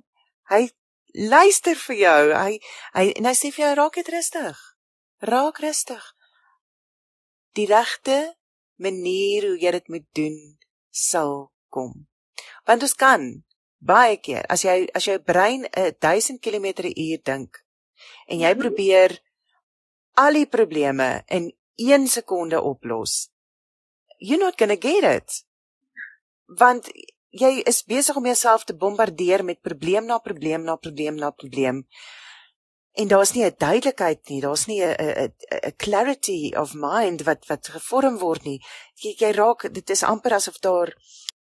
[0.49, 0.71] hy
[1.13, 2.21] luister vir jou.
[2.33, 2.59] Hy
[2.93, 4.63] hy en hy sê vir jou raak dit rustig.
[5.19, 6.03] Raak rustig.
[7.53, 8.35] Die regte
[8.83, 10.37] manier hoe jy dit moet doen
[10.91, 11.93] sal kom.
[12.67, 13.27] Want ons kan
[13.83, 17.59] baie keer as jy as jou brein 1000 km/h dink
[18.27, 18.59] en jy mhm.
[18.59, 19.19] probeer
[20.19, 23.33] al die probleme in 1 sekonde oplos
[24.23, 25.43] you're not going to get it.
[26.47, 26.87] Want
[27.33, 31.83] jy is besig om jouself te bombardeer met probleem na probleem na probleem na probleem.
[32.93, 35.33] En daar's nie 'n duidelikheid nie, daar's nie 'n 'n
[35.67, 38.59] 'n clarity of mind wat wat gevorm word nie.
[38.95, 40.93] Jy jy raak dit is amper asof daar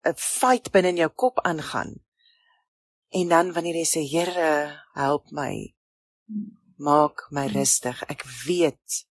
[0.05, 1.93] 'n fight binne in jou kop aangaan.
[3.09, 5.73] En dan wanneer jy sê Here, help my.
[6.77, 8.03] Maak my rustig.
[8.07, 9.05] Ek weet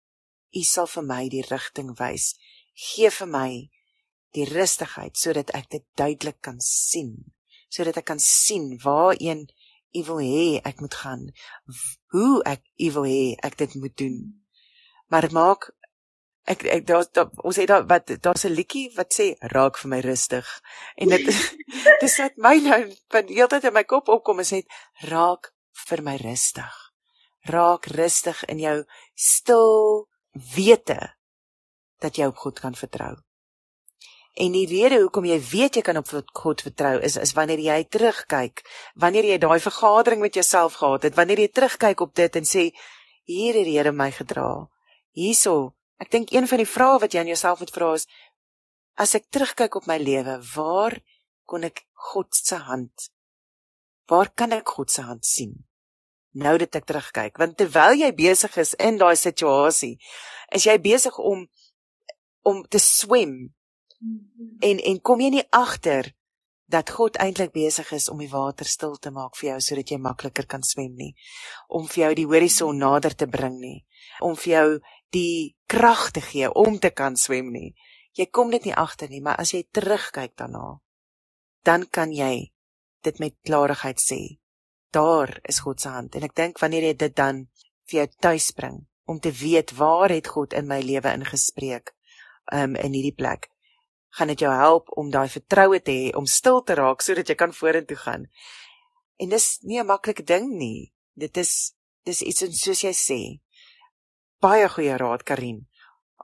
[0.56, 2.36] U sal vir my die rigting wys
[2.76, 3.52] gee vir my
[4.36, 7.16] die rustigheid sodat ek dit duidelik kan sien
[7.72, 9.48] sodat ek kan sien waarheen
[9.96, 11.24] u wil hê ek moet gaan.
[12.14, 14.18] Hoe ek u wil hê ek dit moet doen.
[15.08, 15.72] Maar maak
[16.46, 19.90] ek ek daar da, ons het daar wat daar's 'n liedjie wat sê raak vir
[19.90, 20.48] my rustig.
[20.96, 21.26] En dit
[22.04, 24.68] dis wat my nou van heeltyd in my kop opkom is net
[25.10, 25.54] raak
[25.88, 26.76] vir my rustig.
[27.46, 28.84] Raak rustig in jou
[29.14, 30.08] stil
[30.56, 31.16] wete
[32.02, 33.16] dat jy op God kan vertrou.
[34.36, 37.78] En die rede hoekom jy weet jy kan op God vertrou is is wanneer jy
[37.88, 38.66] terugkyk,
[39.00, 42.66] wanneer jy daai vergadering met jouself gehad het, wanneer jy terugkyk op dit en sê
[43.24, 44.68] hier het die Here my gedra.
[45.16, 48.08] Hierso, ek dink een van die vrae wat jy aan jouself moet vra is
[48.96, 50.96] as ek terugkyk op my lewe, waar
[51.48, 53.10] kon ek God se hand?
[54.10, 55.56] Waar kan ek God se hand sien?
[56.36, 59.96] Nou dat ek terugkyk, want terwyl jy besig is in daai situasie,
[60.56, 61.48] is jy besig om
[62.46, 63.56] om te swem.
[64.00, 64.58] Mhm.
[64.60, 66.14] En en kom jy nie agter
[66.66, 70.00] dat God eintlik besig is om die water stil te maak vir jou sodat jy
[70.02, 71.14] makliker kan swem nie.
[71.70, 73.86] Om vir jou die horison nader te bring nie.
[74.20, 74.70] Om vir jou
[75.14, 77.76] die krag te gee om te kan swem nie.
[78.18, 80.80] Jy kom dit nie agter nie, maar as jy terugkyk daarna,
[81.64, 82.52] dan kan jy
[83.04, 84.40] dit met klarigheid sê.
[84.92, 87.48] Daar is God se hand en ek dink wanneer jy dit dan
[87.86, 91.92] vir jou tuis bring om te weet waar het God in my lewe ingespreek
[92.54, 93.52] um, in hierdie plek
[94.16, 97.36] gaan dit jou help om daai vertroue te hê om stil te raak sodat jy
[97.36, 98.28] kan vorentoe gaan.
[99.20, 100.94] En dis nie 'n maklike ding nie.
[101.14, 103.22] Dit is dis iets soos jy sê.
[104.40, 105.68] Baie goeie raad Karin.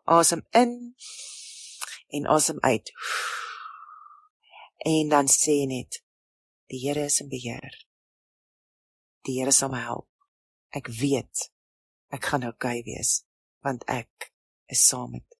[0.05, 0.95] Asem in
[2.07, 2.91] en asem uit.
[4.77, 6.03] En dan sê net
[6.67, 7.85] die Here is in beheer.
[9.21, 10.09] Die Here sal my help.
[10.69, 11.51] Ek weet
[12.09, 13.23] ek gaan oukei okay wees
[13.63, 14.31] want ek
[14.65, 15.37] is saam met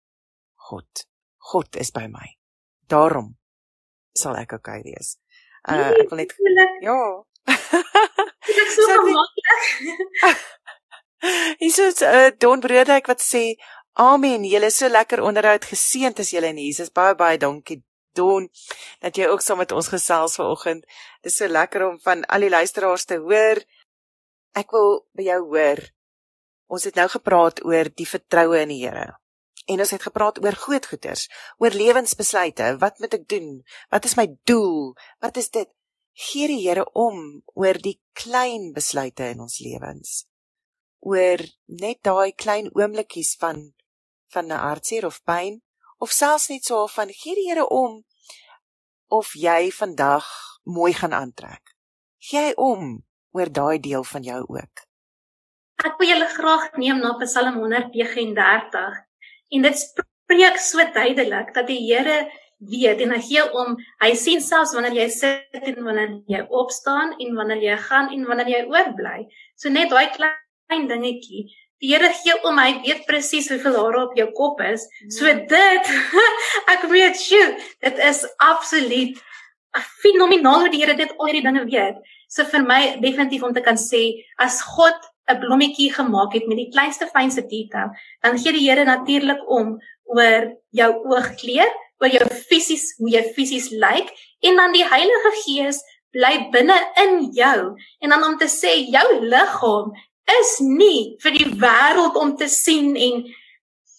[0.56, 1.08] God.
[1.38, 2.41] God is by my.
[2.92, 3.32] Daarom
[4.18, 5.16] sal ek oukei okay wees.
[5.64, 6.34] Uh, ek wil net
[6.84, 6.98] ja.
[8.48, 10.42] Dit is so gemaklik.
[11.62, 13.56] Jesus uh, Don Brodek wat sê
[14.00, 14.44] Amen.
[14.48, 16.92] Julle is so lekker onderhoud geseënd as julle in Jesus.
[16.96, 17.82] Baie baie dankie
[18.16, 18.48] Don
[19.04, 20.84] dat jy ook saam met ons gesels vanoggend.
[21.24, 23.62] Dit is so lekker om van al die luisteraars te hoor.
[24.58, 25.84] Ek wil by jou hoor.
[26.72, 29.21] Ons het nou gepraat oor die vertroue in die Here.
[29.66, 32.78] En ons het gepraat oor groot goeders, oor lewensbesluite.
[32.82, 33.62] Wat moet ek doen?
[33.90, 34.96] Wat is my doel?
[35.20, 35.70] Wat is dit?
[36.14, 40.26] Gee die Here om oor die klein besluite in ons lewens.
[41.00, 43.72] Oor net daai klein oomblikies van
[44.32, 45.62] van 'n hartseer of pyn
[46.00, 48.04] of selfs net so van gee die Here om
[49.08, 50.26] of jy vandag
[50.64, 51.76] mooi gaan aantrek.
[52.18, 54.84] Gee hy om oor daai deel van jou ook.
[55.82, 59.11] Ek wil julle graag neem na Psalm 139
[59.52, 62.26] en dit spreek so duidelik dat die Here
[62.62, 63.74] weet en hy gee om
[64.04, 68.28] hy sien selfs wanneer jy sit en wanneer jy opstaan en wanneer jy gaan en
[68.30, 69.26] wanneer jy oorbly.
[69.58, 71.50] So net daai klein dingetjie
[71.82, 74.84] Die Here gee om hy weet presies hoeveel hare op jou kop is.
[75.10, 75.48] So mm.
[75.50, 75.88] dit
[76.76, 79.18] ek weet, sjoe, dit is absoluut
[80.04, 81.98] fenomenaal hoe die Here dit al hierdie dinge weet.
[82.30, 84.04] So vir my definitief om te kan sê
[84.38, 87.90] as God 'n blommetjie gemaak het met die kleinste fynste detail,
[88.22, 91.72] dan gee die Here natuurlik om oor jou oogkleur,
[92.02, 94.12] oor jou fisies, hoe jy fisies lyk
[94.42, 99.08] en dan die Heilige Gees bly binne in jou en dan om te sê jou
[99.22, 99.94] liggaam
[100.40, 103.24] is nie vir die wêreld om te sien en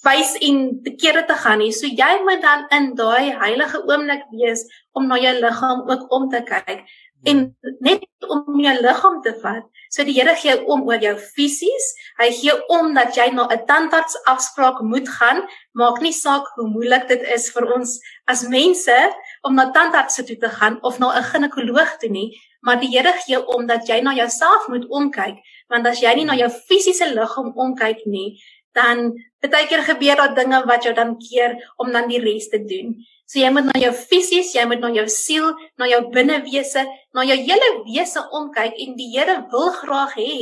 [0.03, 1.70] wys en te kere te gaan nie.
[1.70, 4.64] So jy moet dan in daai heilige oomblik wees
[4.99, 6.83] om na jou liggaam ook om te kyk
[7.25, 9.64] en net om jou liggaam te vat.
[9.93, 11.89] So die Here gee om oor jou fisies.
[12.18, 15.43] Hy gee om dat jy na 'n tandarts afspraak moet gaan.
[15.75, 18.99] Maak nie saak hoe moeilik dit is vir ons as mense
[19.43, 23.12] om na tandarts toe te gaan of na 'n ginekoloog toe nie, maar die Here
[23.27, 25.37] gee om dat jy na jouself moet omkyk,
[25.68, 28.39] want as jy nie na jou fisiese liggaam omkyk nie,
[28.73, 32.59] dan baie keer gebeur daar dinge wat jou dan keer om dan die res te
[32.64, 32.95] doen.
[33.33, 35.47] So jy moet na jou fisies, jy moet na jou siel,
[35.80, 36.83] na jou binnewese,
[37.16, 40.33] na jou hele wese omkyk en die Here wil graag hê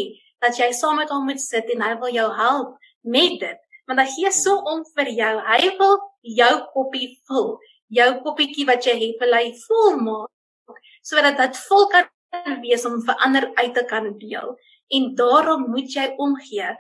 [0.43, 2.72] dat jy saam met hom moet sit en hy wil jou help
[3.07, 3.61] met dit.
[3.86, 5.34] Want hy gee so om vir jou.
[5.47, 5.95] Hy wil
[6.38, 7.53] jou koppie vul.
[7.95, 12.99] Jou koppietjie wat jy het, wil hy vol maak sodat dit vol kan wees om
[13.07, 14.51] vir ander uit te kan deel.
[14.91, 16.74] En daarom moet jy omgee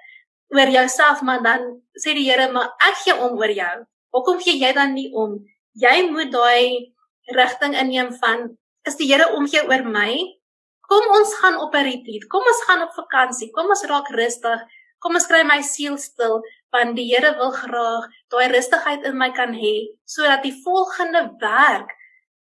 [0.58, 3.72] oor jouself, maar dan sê die Here, maar ek gee om oor jou.
[4.10, 5.38] Hoekom gee jy dan nie om?
[5.80, 6.92] Jy moet daai
[7.36, 8.50] rigting inneem van
[8.88, 10.12] is die Here omgee oor my?
[10.90, 12.28] Kom ons gaan op 'n retreat.
[12.28, 13.50] Kom ons gaan op vakansie.
[13.52, 14.60] Kom ons raak rustig.
[14.98, 19.30] Kom ons kry my siel stil want die Here wil graag daai rustigheid in my
[19.30, 19.74] kan hê
[20.04, 21.90] sodat die volgende werk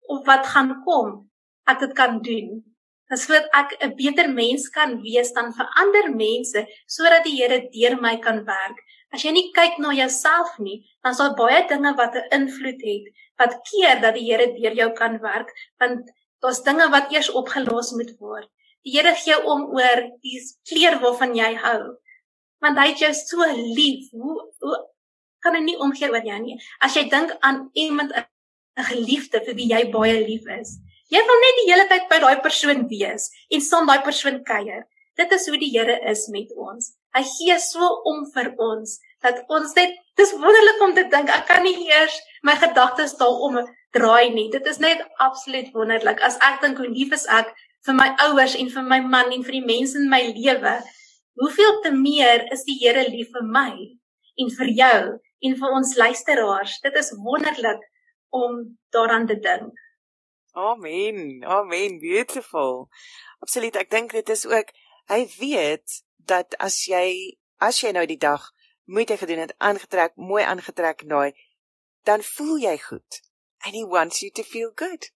[0.09, 1.31] of wat gaan kom
[1.69, 2.65] ek dit kan doen.
[3.11, 7.61] Dis sodat ek 'n beter mens kan wees dan vir ander mense sodat die Here
[7.75, 8.79] deur my kan werk.
[9.15, 13.07] As jy nie kyk na jouself nie, dan sal baie dinge wat 'n invloed het
[13.39, 16.11] wat keer dat die Here deur jou kan werk, want
[16.43, 18.49] daar's dinge wat eers opgelos moet word.
[18.85, 21.97] Die Here gee om oor die kleer waarvan jy hou.
[22.61, 24.11] Want hy het jou so lief.
[24.11, 24.77] Hoe hoe
[25.41, 26.59] kan hy nie omgee oor jou nie?
[26.81, 30.79] As jy dink aan iemand 'n geliefde vir wie jy baie lief is,
[31.09, 34.85] Jy wil net die hele tyd by daai persoon wees en saam daai persoon kuier.
[35.17, 36.93] Dit is hoe die Here is met ons.
[37.17, 41.47] Hy gee so om vir ons dat ons net dis wonderlik om te dink ek
[41.49, 42.15] kan nie eers
[42.47, 43.59] my gedagtes daarom
[43.97, 44.49] draai nie.
[44.53, 47.51] Dit is net absoluut wonderlik as ek dink hoe lief is ek
[47.87, 50.75] vir my ouers en vir my man en vir die mense in my lewe.
[51.39, 53.71] Hoeveel te meer is die Here lief vir my
[54.43, 55.03] en vir jou
[55.49, 56.81] en vir ons luisteraars.
[56.83, 57.85] Dit is wonderlik
[58.35, 59.73] om daaraan te dink.
[60.59, 61.45] Amen.
[61.47, 61.99] Amen.
[62.03, 62.89] Beautiful.
[63.41, 63.77] Absoluut.
[63.79, 64.75] Ek dink dit is ook
[65.09, 68.45] hy weet dat as jy as jy nou die dag
[68.89, 71.35] moeite gedoen het, aangetrek, mooi aangetrek daai,
[72.09, 73.21] dan voel jy goed.
[73.67, 75.11] And he wants you to feel good.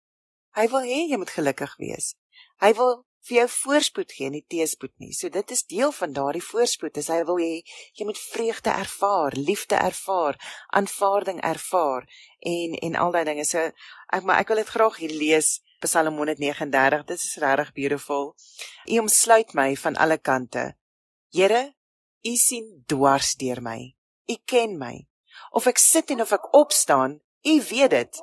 [0.57, 2.15] Hy wil hê jy moet gelukkig wees.
[2.59, 5.13] Hy wil vir jou voorspoed gee, nie teëspoed nie.
[5.15, 6.97] So dit is deel van daardie voorspoed.
[6.97, 7.61] Dis hy wil hê
[7.99, 10.41] jy moet vreugde ervaar, liefde ervaar,
[10.81, 12.09] aanvaarding ervaar
[12.41, 13.47] en en al daai dinge.
[13.47, 13.69] So
[14.17, 17.07] ek maar ek wil dit graag hier lees Psalm 139.
[17.09, 18.35] Dit is regtig beautiful.
[18.89, 20.71] U omsluit my van alle kante.
[21.31, 21.75] Here,
[22.23, 23.95] u sien dwars deur my.
[24.27, 25.07] U ken my.
[25.51, 28.23] Of ek sit en of ek opstaan, U weet dit.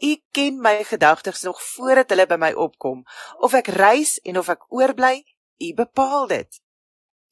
[0.00, 3.04] U ken my gedagtes nog voordat hulle by my opkom.
[3.38, 5.22] Of ek reis en of ek oorbly,
[5.62, 6.60] U bepaal dit.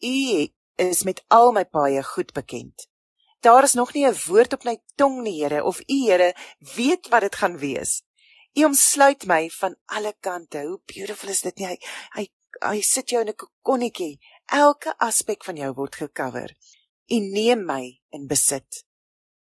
[0.05, 0.17] U
[0.77, 2.87] is met al my paaie goed bekend.
[3.41, 6.35] Daar is nog nie 'n woord op my tong nie, Here, of U, Here,
[6.77, 8.03] weet wat dit gaan wees.
[8.55, 10.59] U omsluit my van alle kante.
[10.59, 11.67] Hoe beautiful is dit nie?
[11.67, 11.79] Hy
[12.15, 12.29] hy
[12.61, 14.19] hy sit jou in 'n kokonnetjie.
[14.47, 16.53] Elke aspek van jou word gekover.
[17.11, 18.85] U neem my in besit.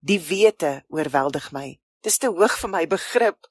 [0.03, 1.79] Die wete oorweldig my.
[2.03, 3.47] Dis te hoog vir my begrip.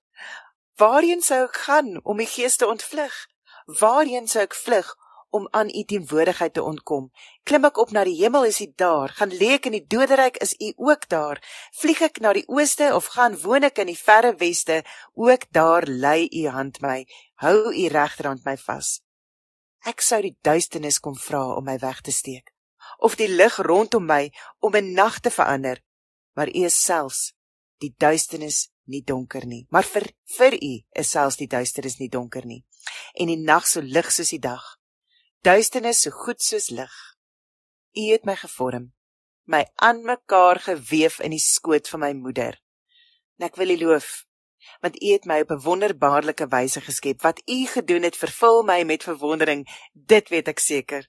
[0.77, 3.15] Waarheen sou ek gaan om die gees te ontvlug?
[3.81, 4.93] Waarheen sou ek vlug
[5.33, 7.09] om aan u teenwoordigheid te ontkom?
[7.49, 9.09] Klim ek op na die hemel is u daar?
[9.17, 11.41] Gaan lê ek in die doderyk is u ook daar?
[11.81, 14.83] Vlieg ek na die ooste of gaan woon ek in die verre weste?
[15.17, 17.07] Ook daar lê u hand my.
[17.41, 18.99] Hou u regterhand my vas.
[19.87, 22.53] Ek sou die duisternis kom vra om my weg te steek
[22.99, 25.81] of die lig rondom my om 'n nag te verander
[26.37, 27.33] maar u is selfs
[27.81, 30.07] die duisternis nie donker nie, maar vir
[30.37, 30.73] vir u
[31.03, 32.63] is selfs die duisternis nie donker nie.
[33.15, 34.65] En die nag so lig soos die dag.
[35.47, 36.97] Duisternis so goed soos lig.
[37.97, 38.91] U het my gevorm,
[39.45, 42.59] my aan mekaar gewewe in die skoot van my moeder.
[43.39, 44.11] En ek wil U loof,
[44.81, 47.23] want U het my op 'n wonderbaarlike wyse geskep.
[47.23, 49.67] Wat U gedoen het, vervul my met verwondering.
[49.93, 51.09] Dit weet ek seker.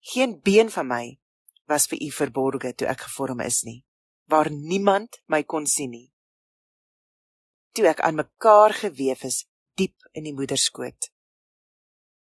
[0.00, 1.18] Geen been van my
[1.66, 3.84] was vir U verborge toe ek gevorm is nie
[4.32, 6.08] waar niemand my kon sien nie.
[7.72, 9.44] Toe ek aan mekaar gewewe is
[9.80, 11.10] diep in die moederskoot.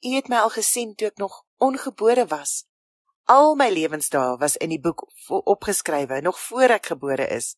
[0.05, 2.65] U het my al gesien toe ek nog ongebore was.
[3.29, 7.57] Al my lewensdae was in die boek opgeskrywe nog voor ek gebore is.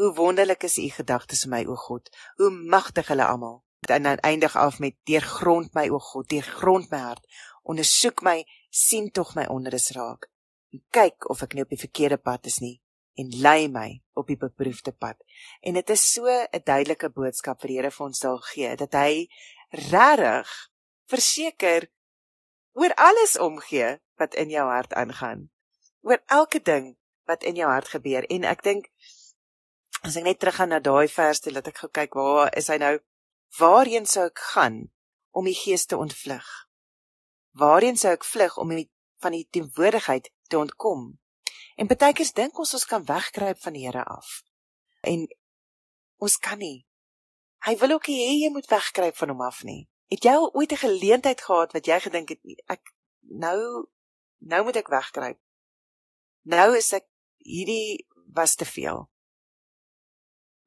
[0.00, 2.06] Hoe wonderlik is u gedagtes vir my o God.
[2.40, 3.58] Hoe magtig hulle almal.
[3.88, 7.26] En dan eindig af met deurgrond my o God, deurgrond my hart.
[7.62, 8.38] Ondersoek my,
[8.70, 10.30] sien tog my onderes raak.
[10.96, 12.78] Kyk of ek nie op die verkeerde pad is nie
[13.20, 15.20] en lei my op die beproefde pad.
[15.60, 18.92] En dit is so 'n duidelike boodskap vir die Here vir ons sal gee dat
[18.92, 19.28] hy
[19.92, 20.48] regtig
[21.12, 21.90] verseker
[22.72, 25.50] oor alles omgee wat in jou hart aangaan.
[26.00, 26.96] Oor elke ding
[27.26, 28.88] wat in jou hart gebeur en ek dink
[30.06, 32.78] as ek net teruggaan na daai vers toe dat ek gou kyk waar is hy
[32.80, 32.96] nou
[33.58, 34.82] waarheen sou ek gaan
[35.36, 36.48] om die gees te ontvlug?
[37.58, 38.88] Waarheen sou ek vlug om die,
[39.20, 41.18] van die teenwoordigheid te ontkom?
[41.76, 44.40] En baie keer dink ons ons kan wegkruip van die Here af.
[45.06, 45.26] En
[46.20, 46.86] ons kan nie.
[47.66, 49.88] Hy wil ook hê jy moet wegkruip van hom af nie.
[50.10, 53.86] Het jy al ooit 'n geleentheid gehad wat jy gedink het ek nou
[54.38, 55.38] nou moet ek wegkruip?
[56.42, 57.06] Nou is ek
[57.38, 59.10] hierdie was te veel.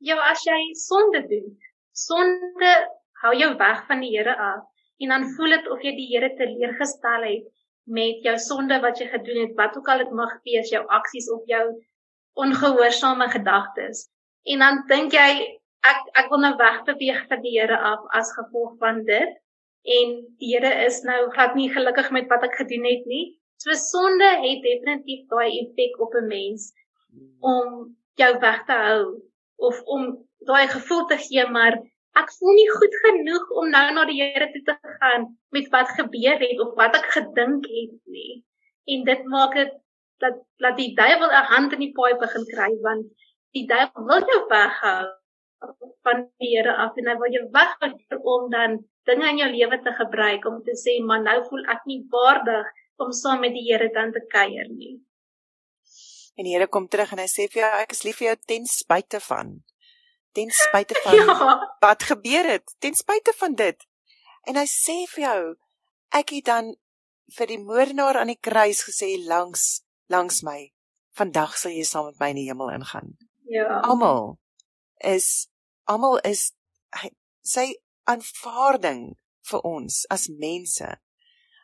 [0.03, 1.51] Ja, as jy sonde doen,
[1.95, 2.71] sonde
[3.21, 4.65] hou jou weg van die Here af
[4.99, 7.45] en dan voel dit of jy die Here teleurgestel het
[7.87, 11.29] met jou sonde wat jy gedoen het, wat ook al dit mag wees, jou aksies
[11.31, 11.63] of jou
[12.39, 14.07] ongehoorsame gedagtes.
[14.43, 15.29] En dan dink jy
[15.87, 19.41] ek ek wil nou wegbeweeg van die Here af as gevolg van dit
[19.99, 23.25] en die Here is nou glad nie gelukkig met wat ek gedoen het nie.
[23.63, 26.73] So sonde het definitief daai effek op 'n mens
[27.39, 29.03] om jou weg te hou
[29.69, 30.05] of om
[30.49, 31.79] daai gevoel te gee maar
[32.21, 35.93] ek voel nie goed genoeg om nou na die Here toe te gaan met wat
[35.99, 38.43] gebeur het of wat ek gedink het nie.
[38.93, 39.73] En dit maak dit
[40.23, 43.05] dat dat die duiwel 'n hand in die paai begin kry want
[43.57, 45.03] die duiwel wil jou weghou
[46.05, 47.91] van die Here af en hy wil jou weghou
[48.35, 48.77] om dan
[49.09, 52.67] dinge in jou lewe te gebruik om te sê maar nou voel ek nie waardig
[53.03, 54.95] om saam met die Here dan te kuier nie.
[56.37, 58.37] En die Here kom terug en hy sê vir jou ek is lief vir jou
[58.47, 59.59] ten spyte van
[60.33, 61.75] ten spyte van ja.
[61.79, 63.87] wat gebeur het, ten spyte van dit.
[64.41, 65.41] En hy sê vir jou,
[66.19, 66.73] ek het dan
[67.37, 70.73] vir die moordenaar aan die kruis gesê langs langs my,
[71.17, 73.13] vandag sal jy saam met my in die hemel ingaan.
[73.49, 73.79] Ja.
[73.87, 74.35] Almal
[74.99, 75.47] is
[75.89, 76.51] almal is
[76.99, 77.69] hy, sy
[78.09, 79.13] aanvaarding
[79.49, 80.89] vir ons as mense,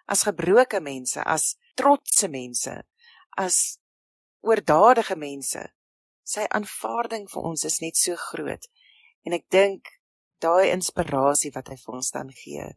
[0.09, 2.73] as gebroke mense, as trotse mense,
[3.37, 3.78] as
[4.45, 5.63] oordadige mense
[6.29, 8.67] sy aanvaarding vir ons is net so groot.
[9.25, 9.89] En ek dink
[10.43, 12.67] daai inspirasie wat hy vir ons dan gee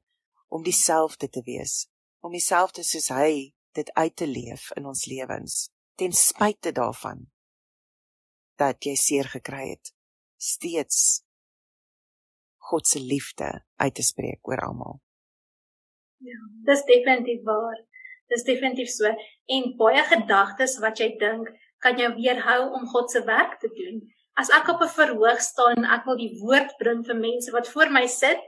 [0.53, 1.87] om dieselfde te wees,
[2.21, 7.25] om dieselfde soos hy dit uit te leef in ons lewens, ten spyte daarvan
[8.61, 9.93] dat jy seer gekry het,
[10.37, 11.23] steeds
[12.73, 13.49] God se liefde
[13.83, 15.01] uit te spreek oor almal.
[16.23, 16.39] Ja,
[16.69, 17.81] dis definitief waar.
[18.31, 19.11] Dis definitief so.
[19.57, 21.51] En baie gedagtes wat jy dink,
[21.83, 24.01] kan jou weerhou om God se werk te doen.
[24.39, 27.69] As ek op 'n verhoog staan en ek wil die woord bring vir mense wat
[27.69, 28.41] voor my sit,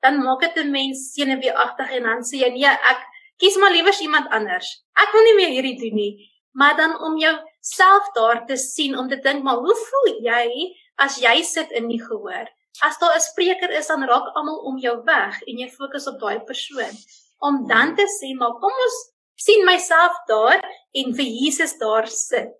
[0.00, 3.00] dan maak dit 'n mens senuweeagtig en dan sê jy nee, ek
[3.38, 4.84] kies maar liewer iemand anders.
[4.96, 6.14] Ek wil nie meer hierdie doen nie.
[6.52, 10.74] Maar dan om jou self daar te sien om te dink maar hoe voel jy
[10.96, 12.48] as jy sit in die gehoor?
[12.82, 16.20] As daar 'n spreker is dan raak almal om jou weg en jy fokus op
[16.20, 16.94] daai persoon
[17.38, 18.96] om dan te sê maar kom ons
[19.36, 20.62] sien myself daar
[20.96, 22.52] en vir Jesus daar sit.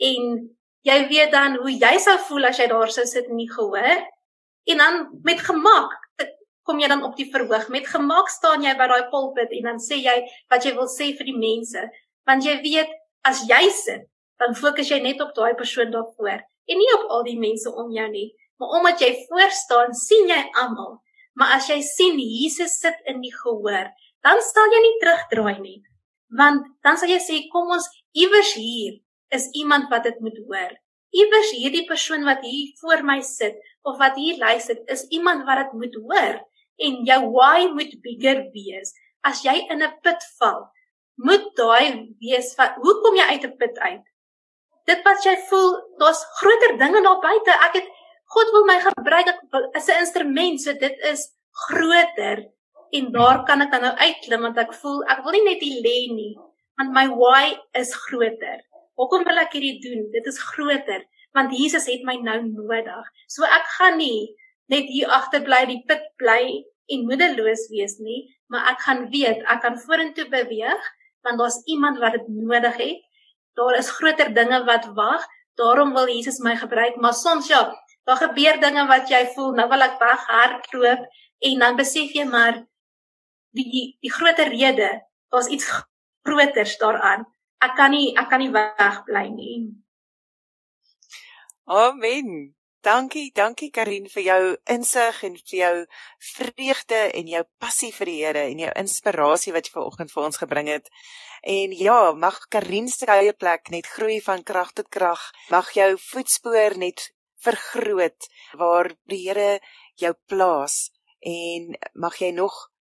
[0.00, 0.38] En
[0.84, 4.00] jy weet dan hoe jy sou voel as jy daar sou sit in die gehoor.
[4.64, 6.00] En dan met gemak
[6.64, 7.68] kom jy dan op die verhoog.
[7.68, 10.16] Met gemak staan jy by daai pulpit en dan sê jy
[10.52, 11.84] wat jy wil sê vir die mense.
[12.24, 12.92] Want jy weet
[13.28, 14.08] as jy sit
[14.40, 17.92] dan fokus jy net op daai persoon daarvoor en nie op al die mense om
[17.92, 18.30] jou nie.
[18.58, 21.02] Maar omdat jy voor staan sien jy almal.
[21.36, 23.92] Maar as jy sien Jesus sit in die gehoor
[24.24, 25.78] dan sal jy nie terugdraai nie
[26.38, 30.72] want dan sal jy sê kom ons iewers hier is iemand wat dit moet hoor
[31.14, 35.62] iewers hierdie persoon wat hier voor my sit of wat hier luister is iemand wat
[35.62, 36.40] dit moet hoor
[36.82, 38.94] en jou why moet bigger wees.
[39.22, 40.66] As jy in 'n put val,
[41.16, 44.04] moet daai wees van hoe kom jy uit 'n put uit?
[44.86, 47.52] Dit wat jy voel, daar's groter dinge daar buite.
[47.68, 47.88] Ek het
[48.34, 49.28] God wil my gebruik
[49.74, 51.30] as 'n instrument, so dit is
[51.68, 52.50] groter
[52.98, 55.80] en daar kan ek dan nou uitklim want ek voel ek wil nie net hier
[55.82, 56.32] lê nie,
[56.78, 58.62] want my why is groter.
[58.98, 60.06] Hoekom wil ek hierdie doen?
[60.14, 61.02] Dit is groter
[61.34, 63.06] want Jesus het my nou nodig.
[63.26, 64.30] So ek gaan nie
[64.70, 66.62] net hier agter bly die put bly
[66.94, 68.20] en moedeloos wees nie,
[68.52, 70.92] maar ek gaan weet ek kan vorentoe beweeg
[71.24, 73.00] want daar's iemand wat dit nodig het.
[73.56, 75.24] Daar is groter dinge wat wag.
[75.56, 77.70] Daarom wil Jesus my gebruik, maar soms ja,
[78.04, 81.04] daar gebeur dinge wat jy voel, nou wil ek weghardloop
[81.48, 82.58] en dan besef jy maar
[83.54, 84.90] die die groter rede,
[85.30, 85.70] daar's iets
[86.26, 87.24] groters daaraan.
[87.62, 89.56] Ek kan nie ek kan nie wegbly nie.
[91.64, 92.54] Amen.
[92.84, 95.76] Dankie, dankie Karin vir jou insig en vir jou
[96.34, 100.40] vreugde en jou passie vir die Here en jou inspirasie wat jy vanoggend vir ons
[100.42, 100.90] gebring het.
[101.48, 105.22] En ja, mag Karin se eie plek net groei van krag tot krag.
[105.48, 107.06] Mag jou voetspoor net
[107.40, 108.28] vergroot
[108.60, 109.62] waar die Here
[109.96, 110.90] jou plaas
[111.24, 112.52] en mag jy nog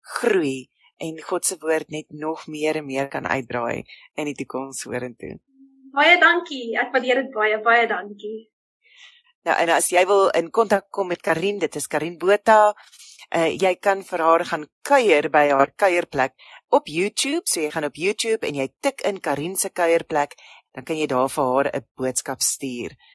[0.05, 3.83] groei en God se woord net nog meer en meer kan uitdraai
[4.15, 5.35] in die toekoms vorentoe.
[5.95, 6.75] Baie dankie.
[6.79, 8.49] Ek waardeer dit baie, baie dankie.
[9.45, 12.73] Nou en as jy wil in kontak kom met Karin, dit is Karin Botha.
[13.35, 16.33] Uh jy kan vir haar gaan kuier by haar kuierplek
[16.73, 17.43] op YouTube.
[17.45, 20.35] So jy gaan op YouTube en jy tik in Karin se kuierplek,
[20.73, 22.97] dan kan jy daar vir haar 'n boodskap stuur.